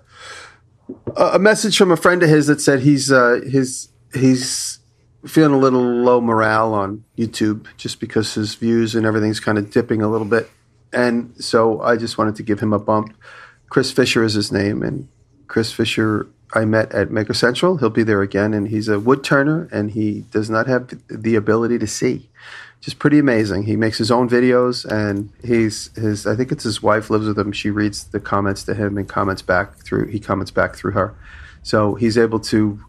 [1.15, 4.79] a a message from a friend of his that said he's uh, his he's
[5.27, 9.71] feeling a little low morale on YouTube just because his views and everything's kind of
[9.71, 10.49] dipping a little bit.
[10.93, 13.15] And so I just wanted to give him a bump.
[13.69, 15.07] Chris Fisher is his name, and
[15.47, 17.77] Chris Fisher I met at Maker Central.
[17.77, 21.35] He'll be there again, and he's a wood turner, and he does not have the
[21.35, 22.29] ability to see
[22.85, 23.63] just pretty amazing.
[23.63, 26.27] He makes his own videos, and he's his.
[26.27, 27.51] I think it's his wife lives with him.
[27.51, 30.09] She reads the comments to him and comments back through.
[30.09, 31.15] He comments back through her,
[31.63, 32.79] so he's able to.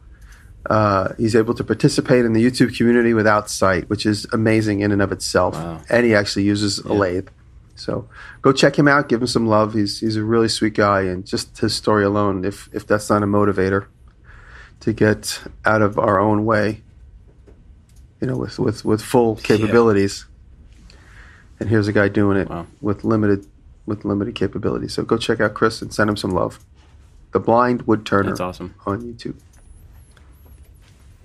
[0.68, 4.90] Uh, he's able to participate in the YouTube community without sight, which is amazing in
[4.92, 5.54] and of itself.
[5.54, 5.80] Wow.
[5.88, 7.28] And he actually uses a lathe.
[7.76, 8.08] So
[8.42, 9.08] go check him out.
[9.08, 9.74] Give him some love.
[9.74, 13.22] He's he's a really sweet guy, and just his story alone, if if that's not
[13.22, 13.86] a motivator
[14.80, 16.82] to get out of our own way,
[18.20, 20.24] you know, with with with full capabilities.
[21.60, 22.66] And here's a guy doing it Wow.
[22.80, 23.46] with limited
[23.86, 24.94] with limited capabilities.
[24.94, 26.64] So go check out Chris and send him some love.
[27.32, 28.74] The Blind Wood Turner That's awesome.
[28.86, 29.36] on YouTube.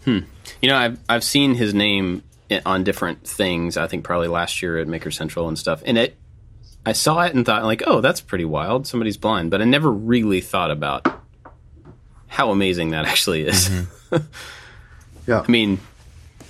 [0.06, 0.20] Hmm.
[0.62, 2.24] You know, I've I've seen his name
[2.66, 3.78] on different things.
[3.78, 5.82] I think probably last year at Maker Central and stuff.
[5.86, 6.18] And it,
[6.86, 8.88] I saw it and thought like, oh, that's pretty wild.
[8.88, 11.08] Somebody's blind, but I never really thought about
[12.28, 13.70] how amazing that actually is.
[13.70, 14.18] Mm-hmm.
[15.28, 15.44] Yeah.
[15.48, 15.80] I mean,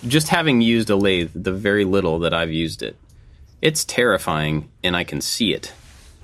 [0.08, 2.96] just having used a lathe, the very little that I've used it,
[3.62, 5.74] it's terrifying, and I can see it.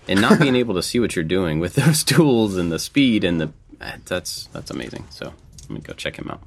[0.07, 3.23] And not being able to see what you're doing with those tools and the speed
[3.23, 3.51] and the
[3.81, 5.05] eh, that's that's amazing.
[5.09, 6.41] So let me go check him out.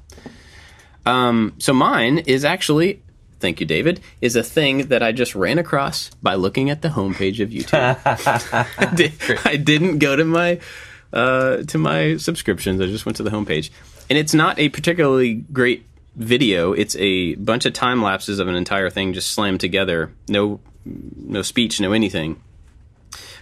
[1.07, 3.03] Um, so mine is actually,
[3.39, 6.89] thank you, David, is a thing that I just ran across by looking at the
[6.89, 8.69] homepage of YouTube.
[8.79, 9.13] I, did,
[9.45, 10.61] I didn't go to my
[11.13, 12.81] uh, to my subscriptions.
[12.81, 13.71] I just went to the homepage,
[14.09, 15.85] and it's not a particularly great
[16.15, 16.73] video.
[16.73, 20.13] It's a bunch of time lapses of an entire thing just slammed together.
[20.29, 22.41] No, no speech, no anything.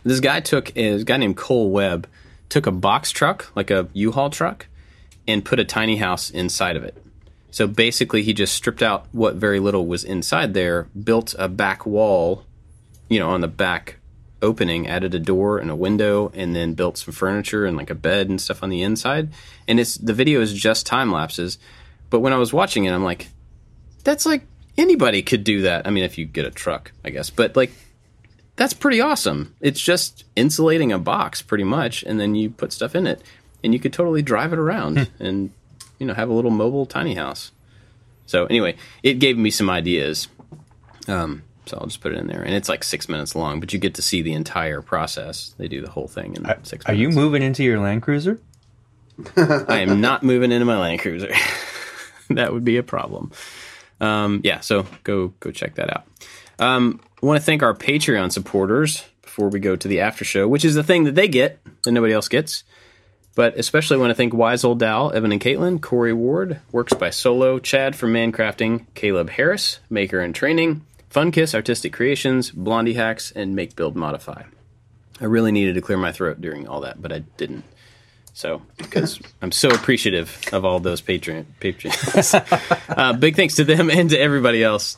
[0.03, 2.07] This guy took a guy named Cole Webb
[2.49, 4.67] took a box truck, like a U-Haul truck,
[5.27, 6.97] and put a tiny house inside of it.
[7.51, 11.87] So basically, he just stripped out what very little was inside there, built a back
[11.87, 12.45] wall,
[13.09, 13.97] you know, on the back
[14.43, 17.95] opening, added a door and a window, and then built some furniture and like a
[17.95, 19.31] bed and stuff on the inside.
[19.67, 21.59] And it's the video is just time lapses.
[22.11, 23.29] But when I was watching it, I'm like,
[24.05, 24.47] that's like
[24.77, 25.87] anybody could do that.
[25.87, 27.31] I mean, if you get a truck, I guess.
[27.31, 27.73] But like,
[28.57, 29.55] that's pretty awesome.
[29.61, 33.23] It's just insulating a box pretty much, and then you put stuff in it,
[33.63, 35.23] and you could totally drive it around hmm.
[35.23, 35.51] and
[35.99, 37.53] you know have a little mobile tiny house.
[38.27, 40.29] So anyway, it gave me some ideas.
[41.07, 43.73] Um, so I'll just put it in there, and it's like six minutes long, but
[43.73, 45.55] you get to see the entire process.
[45.59, 46.85] They do the whole thing in six.
[46.87, 48.41] Are you moving into your Land Cruiser?
[49.37, 51.33] I am not moving into my Land Cruiser.
[52.31, 53.33] that would be a problem.
[54.01, 56.07] Um, yeah, so go go check that out.
[56.59, 60.25] Um, I want to thank our Patreon supporters before before we go to the after
[60.25, 62.65] show, which is the thing that they get that nobody else gets.
[63.39, 67.11] But especially want to thank Wise Old Dal, Evan and Caitlin, Corey Ward, Works by
[67.11, 73.31] Solo, Chad from Mancrafting, Caleb Harris, Maker and Training, Fun Kiss Artistic Creations, Blondie Hacks,
[73.31, 74.43] and Make Build Modify.
[75.21, 77.63] I really needed to clear my throat during all that, but I didn't.
[78.33, 82.35] So, because I'm so appreciative of all those patron patrons.
[82.89, 84.97] uh, big thanks to them and to everybody else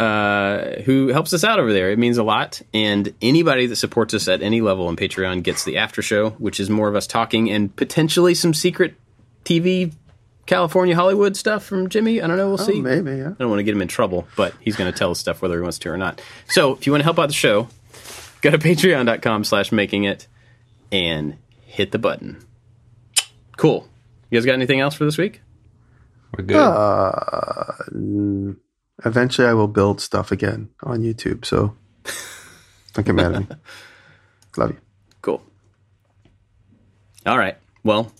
[0.00, 1.90] uh, who helps us out over there.
[1.90, 2.62] It means a lot.
[2.72, 6.58] And anybody that supports us at any level on Patreon gets the after show, which
[6.58, 8.94] is more of us talking and potentially some secret
[9.44, 9.92] TV
[10.46, 12.22] California Hollywood stuff from Jimmy.
[12.22, 12.48] I don't know.
[12.48, 12.80] We'll see.
[12.80, 13.28] Maybe, yeah.
[13.28, 15.42] I don't want to get him in trouble, but he's going to tell us stuff
[15.42, 16.22] whether he wants to or not.
[16.48, 17.68] So if you want to help out the show,
[18.40, 20.28] go to patreon.com slash making it
[20.90, 21.36] and
[21.66, 22.42] hit the button.
[23.58, 23.86] Cool.
[24.30, 25.42] You guys got anything else for this week?
[26.34, 26.56] We're good.
[26.56, 28.56] Uh, mm,
[29.04, 31.44] eventually, I will build stuff again on YouTube.
[31.44, 31.74] So
[32.94, 33.56] don't get mad at me.
[34.56, 34.78] Love you.
[35.22, 35.42] Cool.
[37.26, 37.56] All right.
[37.84, 38.12] Well,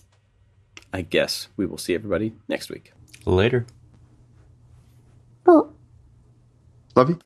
[0.93, 2.93] I guess we will see everybody next week.
[3.25, 3.65] Later.
[6.95, 7.19] Love you.